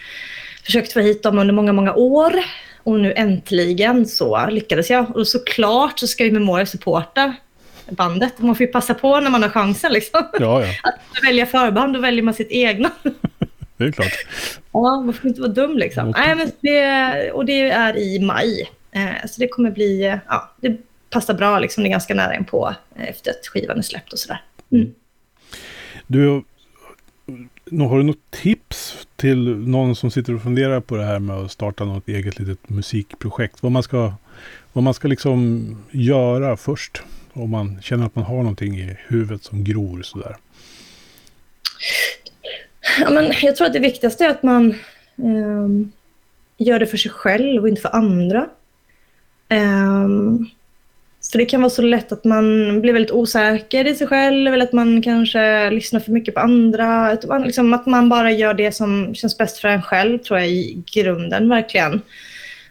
försökt 0.65 0.93
få 0.93 1.01
hit 1.01 1.23
dem 1.23 1.39
under 1.39 1.55
många, 1.55 1.73
många 1.73 1.95
år. 1.95 2.33
Och 2.83 3.01
nu 3.01 3.13
äntligen 3.13 4.07
så 4.07 4.47
lyckades 4.51 4.91
jag. 4.91 5.17
Och 5.17 5.29
såklart 5.29 5.99
så 5.99 6.07
ska 6.07 6.25
ju 6.25 6.31
Memoria 6.31 6.67
supporta 6.67 7.35
bandet. 7.91 8.39
Man 8.39 8.55
får 8.55 8.67
ju 8.67 8.73
passa 8.73 8.95
på 8.95 9.21
när 9.21 9.31
man 9.31 9.43
har 9.43 9.51
chansen. 9.51 9.93
Liksom. 9.93 10.27
Ja, 10.33 10.65
ja. 10.65 10.69
Att 10.83 11.25
välja 11.25 11.47
förband, 11.47 11.95
då 11.95 12.01
väljer 12.01 12.23
man 12.23 12.35
sitt 12.35 12.51
egna. 12.51 12.91
det 13.77 13.85
är 13.85 13.93
klart. 13.93 14.27
Ja, 14.73 15.01
man 15.01 15.15
får 15.15 15.29
inte 15.29 15.41
vara 15.41 15.53
dum 15.53 15.79
liksom. 15.79 16.09
Okay. 16.09 16.27
Nej, 16.27 16.37
men 16.37 16.53
det, 16.61 17.33
och 17.33 17.45
det 17.45 17.71
är 17.71 17.97
i 17.97 18.19
maj. 18.19 18.71
Eh, 18.93 19.27
så 19.29 19.41
det 19.41 19.49
kommer 19.49 19.71
bli, 19.71 20.19
ja, 20.29 20.55
det 20.61 20.77
passar 21.11 21.35
bra 21.35 21.59
liksom. 21.59 21.83
Det 21.83 21.89
är 21.89 21.91
ganska 21.91 22.15
nära 22.15 22.37
in 22.37 22.45
på 22.45 22.75
eh, 22.97 23.09
efter 23.09 23.31
att 23.31 23.47
skivan 23.47 23.79
är 23.79 23.83
släppt 23.83 24.13
och 24.13 24.19
sådär. 24.19 24.43
Mm. 24.73 24.95
Du, 26.07 26.43
har 27.71 27.99
du 27.99 28.05
något 28.05 28.31
tips 28.31 29.07
till 29.17 29.57
någon 29.57 29.97
som 29.97 30.11
sitter 30.11 30.35
och 30.35 30.43
funderar 30.43 30.81
på 30.81 30.97
det 30.97 31.05
här 31.05 31.19
med 31.19 31.37
att 31.37 31.51
starta 31.51 31.85
något 31.85 32.09
eget 32.09 32.39
litet 32.39 32.69
musikprojekt? 32.69 33.63
Vad 33.63 33.73
man 33.73 33.83
ska, 33.83 34.13
vad 34.73 34.85
man 34.85 34.95
ska 34.95 35.09
liksom 35.09 35.77
göra 35.91 36.57
först? 36.57 37.03
Om 37.33 37.51
man 37.51 37.83
känner 37.83 38.07
att 38.07 38.15
man 38.15 38.25
har 38.25 38.37
någonting 38.37 38.79
i 38.79 38.97
huvudet 39.09 39.45
som 39.45 39.65
gror 39.65 40.03
sådär. 40.03 40.37
Ja, 43.01 43.11
men 43.11 43.33
jag 43.43 43.57
tror 43.57 43.67
att 43.67 43.73
det 43.73 43.79
viktigaste 43.79 44.25
är 44.25 44.31
att 44.31 44.43
man 44.43 44.71
eh, 45.17 45.89
gör 46.59 46.79
det 46.79 46.87
för 46.87 46.97
sig 46.97 47.11
själv 47.11 47.63
och 47.63 47.69
inte 47.69 47.81
för 47.83 47.97
andra. 47.97 48.49
Um, 49.51 50.51
för 51.31 51.39
det 51.39 51.45
kan 51.45 51.61
vara 51.61 51.71
så 51.71 51.83
lätt 51.83 52.13
att 52.13 52.25
man 52.25 52.81
blir 52.81 52.93
väldigt 52.93 53.11
osäker 53.11 53.87
i 53.87 53.95
sig 53.95 54.07
själv 54.07 54.55
eller 54.55 54.65
att 54.65 54.73
man 54.73 55.03
kanske 55.03 55.71
lyssnar 55.71 56.01
för 56.01 56.13
mycket 56.13 56.35
på 56.35 56.41
andra. 56.41 57.07
Att 57.07 57.25
man, 57.25 57.43
liksom, 57.43 57.73
att 57.73 57.87
man 57.87 58.09
bara 58.09 58.33
gör 58.33 58.55
det 58.55 58.73
som 58.73 59.15
känns 59.15 59.39
bäst 59.39 59.59
för 59.59 59.69
en 59.69 59.83
själv 59.83 60.19
tror 60.19 60.39
jag 60.39 60.49
i 60.49 60.83
grunden 60.93 61.49
verkligen. 61.49 62.01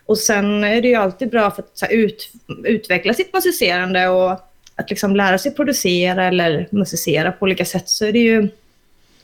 Och 0.05 0.17
sen 0.17 0.63
är 0.63 0.81
det 0.81 0.87
ju 0.87 0.95
alltid 0.95 1.29
bra 1.29 1.51
för 1.51 1.61
att 1.61 1.81
här, 1.81 1.93
ut, 1.93 2.31
utveckla 2.63 3.13
sitt 3.13 3.33
musicerande 3.33 4.07
och 4.07 4.31
att 4.75 4.89
liksom 4.89 5.15
lära 5.15 5.37
sig 5.37 5.55
producera 5.55 6.25
eller 6.25 6.67
musicera 6.71 7.31
på 7.31 7.43
olika 7.43 7.65
sätt 7.65 7.89
så 7.89 8.05
är 8.05 8.11
det 8.11 8.19
ju 8.19 8.49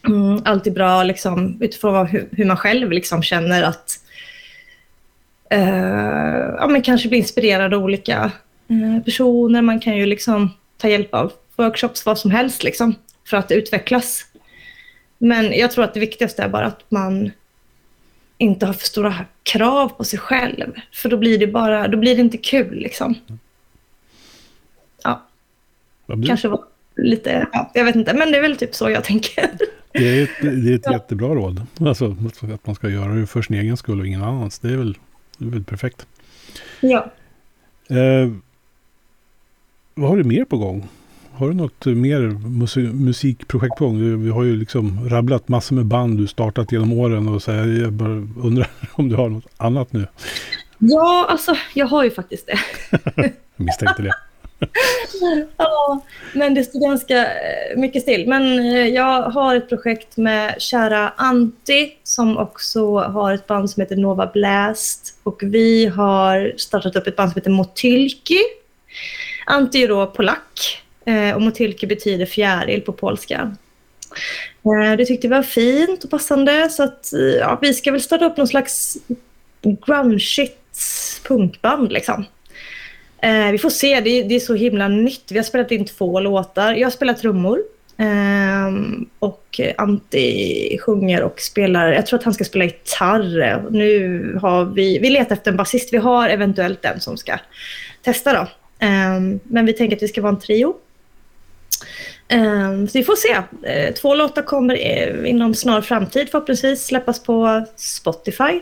mm, 0.08 0.42
alltid 0.46 0.74
bra 0.74 1.04
liksom, 1.04 1.58
utifrån 1.62 2.08
hur, 2.08 2.28
hur 2.32 2.46
man 2.46 2.58
själv 2.58 2.92
liksom 2.92 3.24
känner 3.24 3.64
att 3.64 4.00
uh, 5.54 6.56
ja, 6.58 6.68
men 6.68 6.82
kanske 6.82 7.10
bli 7.10 7.18
inspirerad 7.18 7.74
av 7.74 7.84
olika 7.84 8.32
personer. 9.06 9.62
Man 9.62 9.80
kan 9.80 9.98
ju 9.98 10.06
liksom 10.06 10.50
ta 10.78 10.90
hjälp 10.90 11.14
av 11.14 11.32
workshops, 11.56 12.06
vad 12.06 12.18
som 12.18 12.32
helst 12.32 12.64
liksom, 12.64 12.96
för 13.28 13.38
att 13.38 13.52
utvecklas. 13.52 14.26
Men 15.18 15.54
jag 15.54 15.72
tror 15.72 15.84
att 15.84 15.94
det 15.94 16.00
viktigaste 16.00 16.44
är 16.44 16.50
bara 16.50 16.66
att 16.66 16.92
man 16.92 17.32
inte 18.38 18.66
har 18.66 18.74
för 18.74 18.86
stora 18.86 19.16
krav 19.44 19.90
på 19.90 20.04
sig 20.04 20.20
själv. 20.20 20.74
För 20.94 21.10
då 21.10 21.18
blir 21.18 21.38
det 21.38 21.48
bara, 21.48 21.88
då 21.88 21.98
blir 21.98 22.16
det 22.16 22.22
inte 22.22 22.38
kul 22.38 22.76
liksom. 22.76 23.16
Ja. 25.04 25.28
Kanske 26.28 26.48
var 26.48 26.64
lite, 26.96 27.48
ja, 27.54 27.72
jag 27.74 27.86
vet 27.86 27.96
inte, 27.96 28.14
men 28.14 28.32
det 28.32 28.38
är 28.38 28.42
väl 28.42 28.58
typ 28.58 28.76
så 28.76 28.90
jag 28.90 29.04
tänker. 29.04 29.50
Det 29.92 30.20
är 30.20 30.24
ett, 30.24 30.30
det 30.42 30.72
är 30.72 30.76
ett 30.76 30.82
ja. 30.86 30.94
jättebra 30.94 31.28
råd. 31.28 31.62
Alltså 31.80 32.16
att 32.54 32.68
man 32.68 32.76
ska 32.76 32.90
göra 32.90 33.14
det 33.14 33.28
för 33.28 33.42
sin 33.42 33.56
egen 33.56 33.78
skull 33.78 34.00
och 34.00 34.08
ingen 34.08 34.24
annans. 34.24 34.60
Det 34.60 34.70
är 34.70 34.78
väl, 34.78 34.98
det 35.38 35.46
är 35.46 35.50
väl 35.50 35.64
perfekt. 35.64 36.08
Ja. 36.82 37.12
Eh, 37.90 38.32
vad 39.96 40.10
har 40.10 40.18
du 40.18 40.24
mer 40.24 40.46
på 40.46 40.58
gång? 40.58 40.88
Har 41.34 41.48
du 41.48 41.54
något 41.54 41.86
mer 41.86 42.20
musikprojekt 42.94 43.76
på 43.78 43.86
gång? 43.86 44.24
Vi 44.24 44.30
har 44.30 44.44
ju 44.44 44.56
liksom 44.56 45.10
rabblat 45.10 45.48
massor 45.48 45.76
med 45.76 45.86
band 45.86 46.18
du 46.18 46.28
startat 46.28 46.72
genom 46.72 46.94
åren 46.94 47.28
och 47.28 47.44
så 47.44 47.52
här, 47.52 47.82
jag 47.82 47.94
bara 47.94 48.28
undrar 48.44 48.68
om 48.92 49.10
du 49.10 49.16
har 49.16 49.30
något 49.30 49.46
annat 49.58 49.94
nu? 49.94 50.08
Ja, 50.78 51.26
alltså 51.30 51.56
jag 51.74 51.86
har 51.86 52.04
ju 52.04 52.12
faktiskt 52.12 52.48
det. 52.48 52.60
jag 53.56 53.66
misstänkte 53.66 54.02
det. 54.02 54.14
ja, 55.58 56.02
men 56.34 56.54
det 56.54 56.64
står 56.64 56.80
ganska 56.80 57.26
eh, 57.26 57.78
mycket 57.78 58.02
still. 58.02 58.28
Men 58.28 58.60
eh, 58.60 58.88
jag 58.88 59.22
har 59.22 59.56
ett 59.56 59.70
projekt 59.70 60.18
med 60.18 60.56
kära 60.62 61.10
Antti 61.10 61.94
som 62.04 62.38
också 62.38 62.98
har 62.98 63.34
ett 63.34 63.48
band 63.48 63.70
som 63.70 63.82
heter 63.82 63.96
Nova 63.96 64.32
Blast. 64.34 65.20
Och 65.24 65.40
vi 65.44 65.86
har 65.86 66.54
startat 66.58 66.96
upp 66.96 67.08
ett 67.08 67.16
band 67.16 67.32
som 67.32 67.40
heter 67.40 67.52
Motylki. 67.52 68.40
Antti 69.46 69.84
är 69.84 69.88
då 69.88 70.06
polack 70.08 70.84
eh, 71.06 71.36
och 71.36 71.42
Motylki 71.42 71.88
betyder 71.88 72.26
fjäril 72.26 72.82
på 72.82 72.94
polska. 72.94 73.56
Eh, 74.66 74.98
det 74.98 75.06
tyckte 75.06 75.28
vi 75.28 75.34
var 75.34 75.44
fint 75.44 76.04
och 76.04 76.10
passande 76.10 76.70
så 76.70 76.84
att 76.84 77.14
eh, 77.14 77.20
ja, 77.20 77.60
vi 77.62 77.74
ska 77.74 77.92
väl 77.92 78.02
starta 78.02 78.26
upp 78.26 78.38
någon 78.38 78.48
slags 78.48 78.98
grungeigt 79.62 80.58
punkband 81.28 81.92
liksom. 81.92 82.26
Eh, 83.22 83.52
vi 83.52 83.58
får 83.58 83.70
se, 83.70 84.02
det, 84.02 84.24
det, 84.24 84.36
är 84.36 84.40
så 84.40 84.56
himla 84.56 84.88
nytt. 84.88 85.32
Vi 85.32 85.38
har 85.38 85.44
spelat 85.44 85.72
in 85.72 85.86
två 85.86 86.20
låtar. 86.20 86.74
Jag 86.74 86.94
spelar 86.94 87.14
trummor. 87.14 87.60
Eh, 87.98 88.74
och 89.20 89.60
Antti 89.78 90.78
sjunger 90.82 91.24
och 91.24 91.40
spelar, 91.40 91.92
jag 91.92 92.06
tror 92.06 92.20
att 92.20 92.26
han 92.26 92.34
ska 92.34 92.44
spela 92.44 92.66
gitarr. 92.66 93.64
Nu 93.72 94.40
har 94.42 94.66
vi, 94.66 95.00
vi 95.00 95.10
letar 95.10 95.36
efter 95.36 95.52
en 95.52 95.58
basist. 95.58 95.94
Vi 95.94 95.98
har 95.98 96.30
eventuellt 96.30 96.82
den 96.82 97.00
som 97.00 97.18
ska 97.18 97.40
testa 98.02 98.34
då. 98.34 98.48
Eh, 98.86 99.40
men 99.44 99.66
vi 99.66 99.74
tänker 99.74 99.96
att 99.96 100.04
vi 100.04 100.08
ska 100.08 100.22
vara 100.22 100.34
en 100.34 100.40
trio. 100.40 100.76
Ehm, 102.28 102.88
så 102.88 102.98
vi 102.98 103.04
får 103.04 103.16
se. 103.16 103.42
Eh, 103.70 103.94
två 103.94 104.16
låtar 104.16 104.42
kommer 104.42 104.76
eh, 104.76 105.30
inom 105.30 105.54
snar 105.54 105.82
framtid 105.82 106.30
förhoppningsvis 106.30 106.86
släppas 106.86 107.24
på 107.24 107.66
Spotify. 107.76 108.62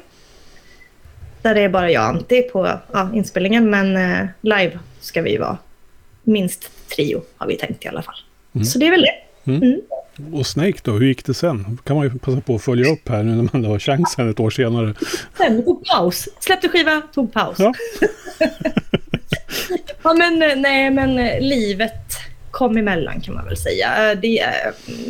Där 1.42 1.56
det 1.56 1.62
är 1.62 1.70
bara 1.70 1.92
jag 1.92 2.04
och 2.04 2.10
Antti 2.10 2.42
på 2.42 2.80
ja, 2.92 3.10
inspelningen. 3.14 3.70
Men 3.70 3.98
eh, 3.98 4.28
live 4.42 4.80
ska 5.00 5.22
vi 5.22 5.38
vara 5.38 5.58
minst 6.24 6.90
trio 6.96 7.22
har 7.38 7.48
vi 7.48 7.58
tänkt 7.58 7.86
i 7.86 7.88
alla 7.88 8.02
fall. 8.02 8.16
Mm. 8.56 8.66
Så 8.66 8.80
det 8.80 8.88
är 8.88 8.92
väl 8.92 9.02
det. 9.02 9.23
Mm. 9.46 9.64
Mm. 9.64 9.82
Och 10.34 10.48
Snake 10.48 10.80
då, 10.84 10.92
hur 10.92 11.06
gick 11.06 11.26
det 11.26 11.34
sen? 11.34 11.80
kan 11.84 11.96
man 11.96 12.06
ju 12.06 12.20
passa 12.20 12.42
på 12.42 12.56
att 12.56 12.64
följa 12.64 12.92
upp 12.92 13.10
här 13.10 13.24
nu 13.24 13.36
när 13.36 13.50
man 13.54 13.66
har 13.66 13.80
chansen 13.80 14.30
ett 14.30 14.40
år 14.40 14.50
senare. 14.50 14.94
Sen, 15.38 15.64
tog 15.64 15.86
paus. 15.86 16.30
Släppte 16.40 16.70
skiva, 16.70 17.02
tog 17.14 17.34
paus. 17.34 17.60
Ja. 17.60 17.74
ja 20.04 20.14
men 20.14 20.42
eh, 20.42 20.56
nej 20.56 20.92
men 20.92 21.20
eh, 21.20 21.42
livet 21.42 22.18
kom 22.52 22.78
emellan 22.78 23.22
kan 23.22 23.34
man 23.34 23.46
väl 23.46 23.58
säga. 23.58 24.16
Det, 24.16 24.46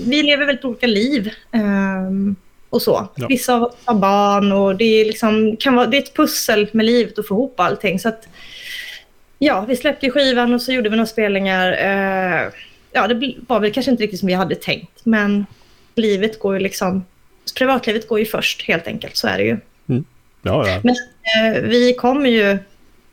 vi 0.06 0.24
lever 0.24 0.46
väldigt 0.46 0.65
olika 0.65 0.88
liv. 0.88 1.32
Um, 1.52 2.36
och 2.69 2.82
så. 2.82 3.08
Ja. 3.15 3.28
Vissa 3.28 3.69
har 3.86 3.96
barn 3.96 4.52
och 4.52 4.76
det 4.76 5.02
är, 5.02 5.06
liksom, 5.06 5.58
kan 5.58 5.76
vara, 5.76 5.88
det 5.88 5.98
är 5.98 6.02
ett 6.02 6.15
pussel 6.15 6.69
med 6.72 6.86
livet 6.86 7.19
att 7.19 7.28
få 7.28 7.34
ihop 7.34 7.60
allting. 7.60 8.00
Så 8.00 8.10
att, 8.10 8.28
ja, 9.39 9.65
vi 9.67 9.76
släppte 9.76 10.10
skivan 10.10 10.54
och 10.54 10.62
så 10.62 10.72
gjorde 10.72 10.89
vi 10.89 10.96
några 10.96 11.08
spelningar. 11.08 11.72
Ja, 12.93 13.08
det 13.08 13.36
var 13.47 13.60
väl 13.60 13.73
kanske 13.73 13.91
inte 13.91 14.03
riktigt 14.03 14.19
som 14.19 14.27
vi 14.27 14.34
hade 14.34 14.56
tänkt, 14.56 15.06
men 15.06 15.45
livet 15.95 16.39
går 16.39 16.53
ju 16.53 16.60
liksom... 16.60 17.06
Privatlivet 17.58 18.08
går 18.08 18.19
ju 18.19 18.25
först 18.25 18.67
helt 18.67 18.88
enkelt, 18.88 19.17
så 19.17 19.27
är 19.27 19.38
det 19.38 19.43
ju. 19.43 19.58
Mm. 19.89 20.06
Ja, 20.41 20.67
ja. 20.67 20.82
Men 20.84 20.95
uh, 21.56 21.69
vi 21.69 21.93
kommer 21.93 22.29
ju 22.29 22.58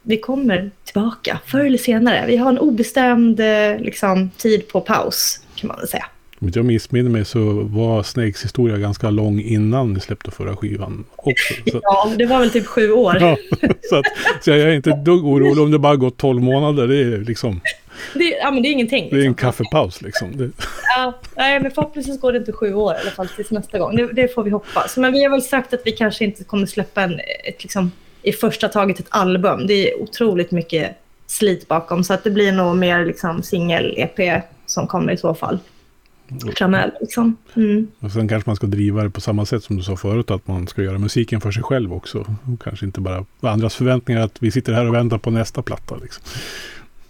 vi 0.03 0.19
kommer 0.19 0.71
tillbaka 0.85 1.41
förr 1.47 1.65
eller 1.65 1.79
senare. 1.79 2.25
Vi 2.27 2.37
har 2.37 2.49
en 2.49 2.59
obestämd 2.59 3.41
eh, 3.41 3.79
liksom, 3.79 4.31
tid 4.37 4.69
på 4.69 4.81
paus, 4.81 5.41
kan 5.55 5.69
man 5.69 5.77
väl 5.79 5.89
säga. 5.89 6.07
Om 6.41 6.47
inte 6.47 6.59
jag 6.59 6.67
missminner 6.67 7.11
mig 7.11 7.25
så 7.25 7.63
var 7.63 8.03
Snakes 8.03 8.45
historia 8.45 8.77
ganska 8.77 9.11
lång 9.11 9.41
innan 9.41 9.93
ni 9.93 10.01
släppte 10.01 10.31
förra 10.31 10.57
skivan 10.57 11.05
också. 11.17 11.55
Så. 11.71 11.81
Ja, 11.83 12.13
det 12.19 12.27
var 12.27 12.41
väl 12.41 12.51
typ 12.51 12.67
sju 12.67 12.93
år. 12.93 13.17
Ja, 13.21 13.37
så, 13.91 13.97
att, 13.97 14.05
så 14.41 14.51
jag 14.51 14.61
är 14.61 14.73
inte 14.73 14.91
ett 14.91 15.05
dugg 15.05 15.25
orolig 15.25 15.63
om 15.63 15.71
det 15.71 15.79
bara 15.79 15.97
gått 15.97 16.17
tolv 16.17 16.43
månader. 16.43 16.89
Det 16.89 17.01
är 17.01 17.19
liksom... 17.19 17.61
Det, 18.15 18.25
ja, 18.25 18.51
men 18.51 18.63
det 18.63 18.69
är 18.69 18.73
ingenting. 18.73 19.05
Liksom. 19.05 19.19
Det 19.19 19.25
är 19.25 19.27
en 19.27 19.33
liksom. 19.33 19.47
kaffepaus 19.47 20.03
liksom. 20.03 20.37
Det... 20.37 20.51
Ja, 20.97 21.19
nej, 21.37 21.61
men 21.61 21.71
förhoppningsvis 21.71 22.21
går 22.21 22.33
det 22.33 22.39
inte 22.39 22.53
sju 22.53 22.75
år 22.75 22.95
i 22.95 22.97
alla 23.01 23.11
fall 23.11 23.29
tills 23.29 23.51
nästa 23.51 23.79
gång. 23.79 23.97
Det, 23.97 24.13
det, 24.13 24.35
får 24.35 24.43
vi 24.43 24.51
hoppas. 24.51 24.97
Men 24.97 25.13
vi 25.13 25.23
har 25.25 25.31
väl 25.31 25.43
sagt 25.43 25.75
att 25.75 25.81
vi 25.85 25.93
kanske 25.93 26.25
inte 26.25 26.45
kommer 26.45 26.67
släppa 26.67 27.03
en, 27.03 27.21
ett, 27.45 27.63
liksom, 27.63 27.93
i 28.23 28.33
första 28.33 28.69
taget 28.69 29.01
ett 29.01 29.07
album. 29.09 29.67
Det 29.67 29.91
är 29.91 30.03
otroligt 30.03 30.51
mycket 30.51 30.97
slit 31.27 31.69
bakom. 31.69 32.05
Så 32.05 32.15
att 32.15 32.25
det 32.25 32.31
blir 32.31 32.53
nog 32.53 32.77
mer 32.77 33.05
liksom, 33.05 33.43
singel-EP 33.43 34.43
som 34.67 34.87
kommer 34.87 35.13
i 35.13 35.17
så 35.17 35.35
fall 35.35 35.59
framöver. 36.57 36.93
Liksom. 37.01 37.37
Mm. 37.57 37.89
Och 38.01 38.13
sen 38.13 38.29
kanske 38.29 38.51
man 38.51 38.57
ska 38.57 38.67
driva 38.67 39.03
det 39.03 39.11
på 39.11 39.21
samma 39.21 39.47
sätt 39.47 39.65
som 39.65 39.77
du 39.77 39.83
sa 39.83 39.97
förut, 39.97 40.31
att 40.31 40.49
man 40.49 40.67
ska 40.67 40.83
göra 40.83 40.99
musiken 40.99 41.41
för 41.41 41.51
sig 41.51 41.63
själv 41.63 41.93
också. 41.93 42.19
Och 42.19 42.63
kanske 42.63 42.87
inte 42.87 43.01
bara 43.01 43.25
andras 43.41 43.75
förväntningar 43.75 44.21
att 44.21 44.43
vi 44.43 44.51
sitter 44.51 44.73
här 44.73 44.89
och 44.89 44.95
väntar 44.95 45.19
på 45.19 45.31
nästa 45.31 45.63
platta. 45.63 45.97
Liksom. 45.97 46.25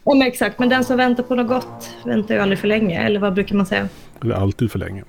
Ja, 0.04 0.14
men 0.14 0.26
exakt, 0.26 0.58
men 0.58 0.68
den 0.68 0.84
som 0.84 0.96
väntar 0.96 1.22
på 1.22 1.34
något 1.34 1.48
gott 1.48 1.96
väntar 2.04 2.34
ju 2.34 2.40
aldrig 2.40 2.58
för 2.58 2.68
länge, 2.68 3.02
eller 3.02 3.20
vad 3.20 3.34
brukar 3.34 3.56
man 3.56 3.66
säga? 3.66 3.88
Eller 4.22 4.34
alltid 4.34 4.72
för 4.72 4.78
länge. 4.78 5.04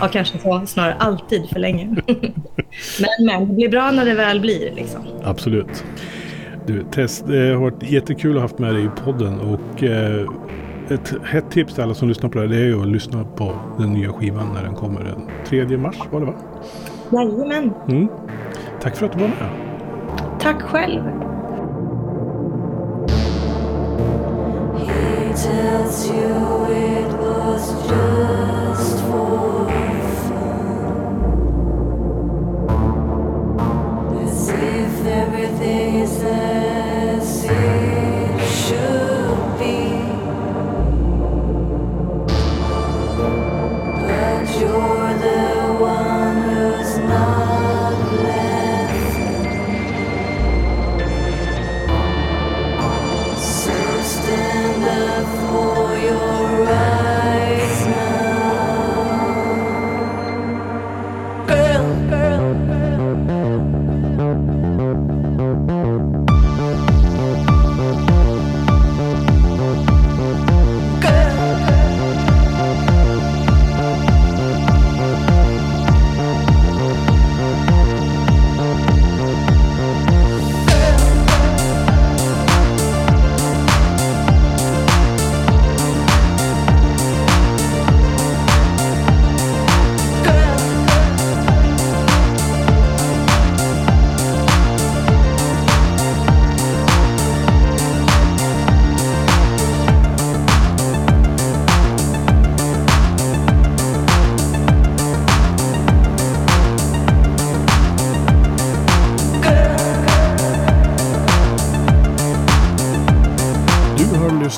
ja, 0.00 0.08
kanske 0.08 0.38
så, 0.38 0.62
snarare 0.66 0.94
alltid 0.94 1.48
för 1.48 1.60
länge. 1.60 1.86
men, 2.06 3.26
men 3.26 3.48
det 3.48 3.54
blir 3.54 3.68
bra 3.68 3.90
när 3.90 4.04
det 4.04 4.14
väl 4.14 4.40
blir. 4.40 4.74
Liksom. 4.74 5.02
Absolut. 5.24 5.84
Du, 6.66 6.84
Tess, 6.90 7.24
det 7.26 7.48
har 7.48 7.60
varit 7.60 7.82
jättekul 7.82 8.30
att 8.30 8.36
ha 8.36 8.42
haft 8.42 8.58
med 8.58 8.74
dig 8.74 8.84
i 8.84 8.88
podden 9.04 9.40
och 9.40 9.82
eh, 9.82 10.26
ett 10.88 11.14
hett 11.24 11.50
tips 11.50 11.74
till 11.74 11.82
alla 11.82 11.94
som 11.94 12.08
lyssnar 12.08 12.30
på 12.30 12.38
det 12.38 12.44
här 12.44 12.54
det 12.54 12.60
är 12.60 12.66
ju 12.66 12.82
att 12.82 12.88
lyssna 12.88 13.24
på 13.24 13.54
den 13.78 13.92
nya 13.92 14.12
skivan 14.12 14.52
när 14.54 14.62
den 14.62 14.74
kommer 14.74 15.04
den 15.04 15.28
3 15.46 15.76
mars 15.76 15.96
var 16.10 16.20
det 16.20 16.26
va? 16.26 16.34
Jajamän. 17.12 17.72
Mm. 17.88 18.08
Tack 18.80 18.96
för 18.96 19.06
att 19.06 19.12
du 19.12 19.18
var 19.18 19.28
med. 19.28 19.48
Tack 20.40 20.62
själv. 20.62 21.02
Tells 25.90 26.06
you 26.06 26.66
it 26.66 27.12
was 27.18 27.88
just 27.88 28.19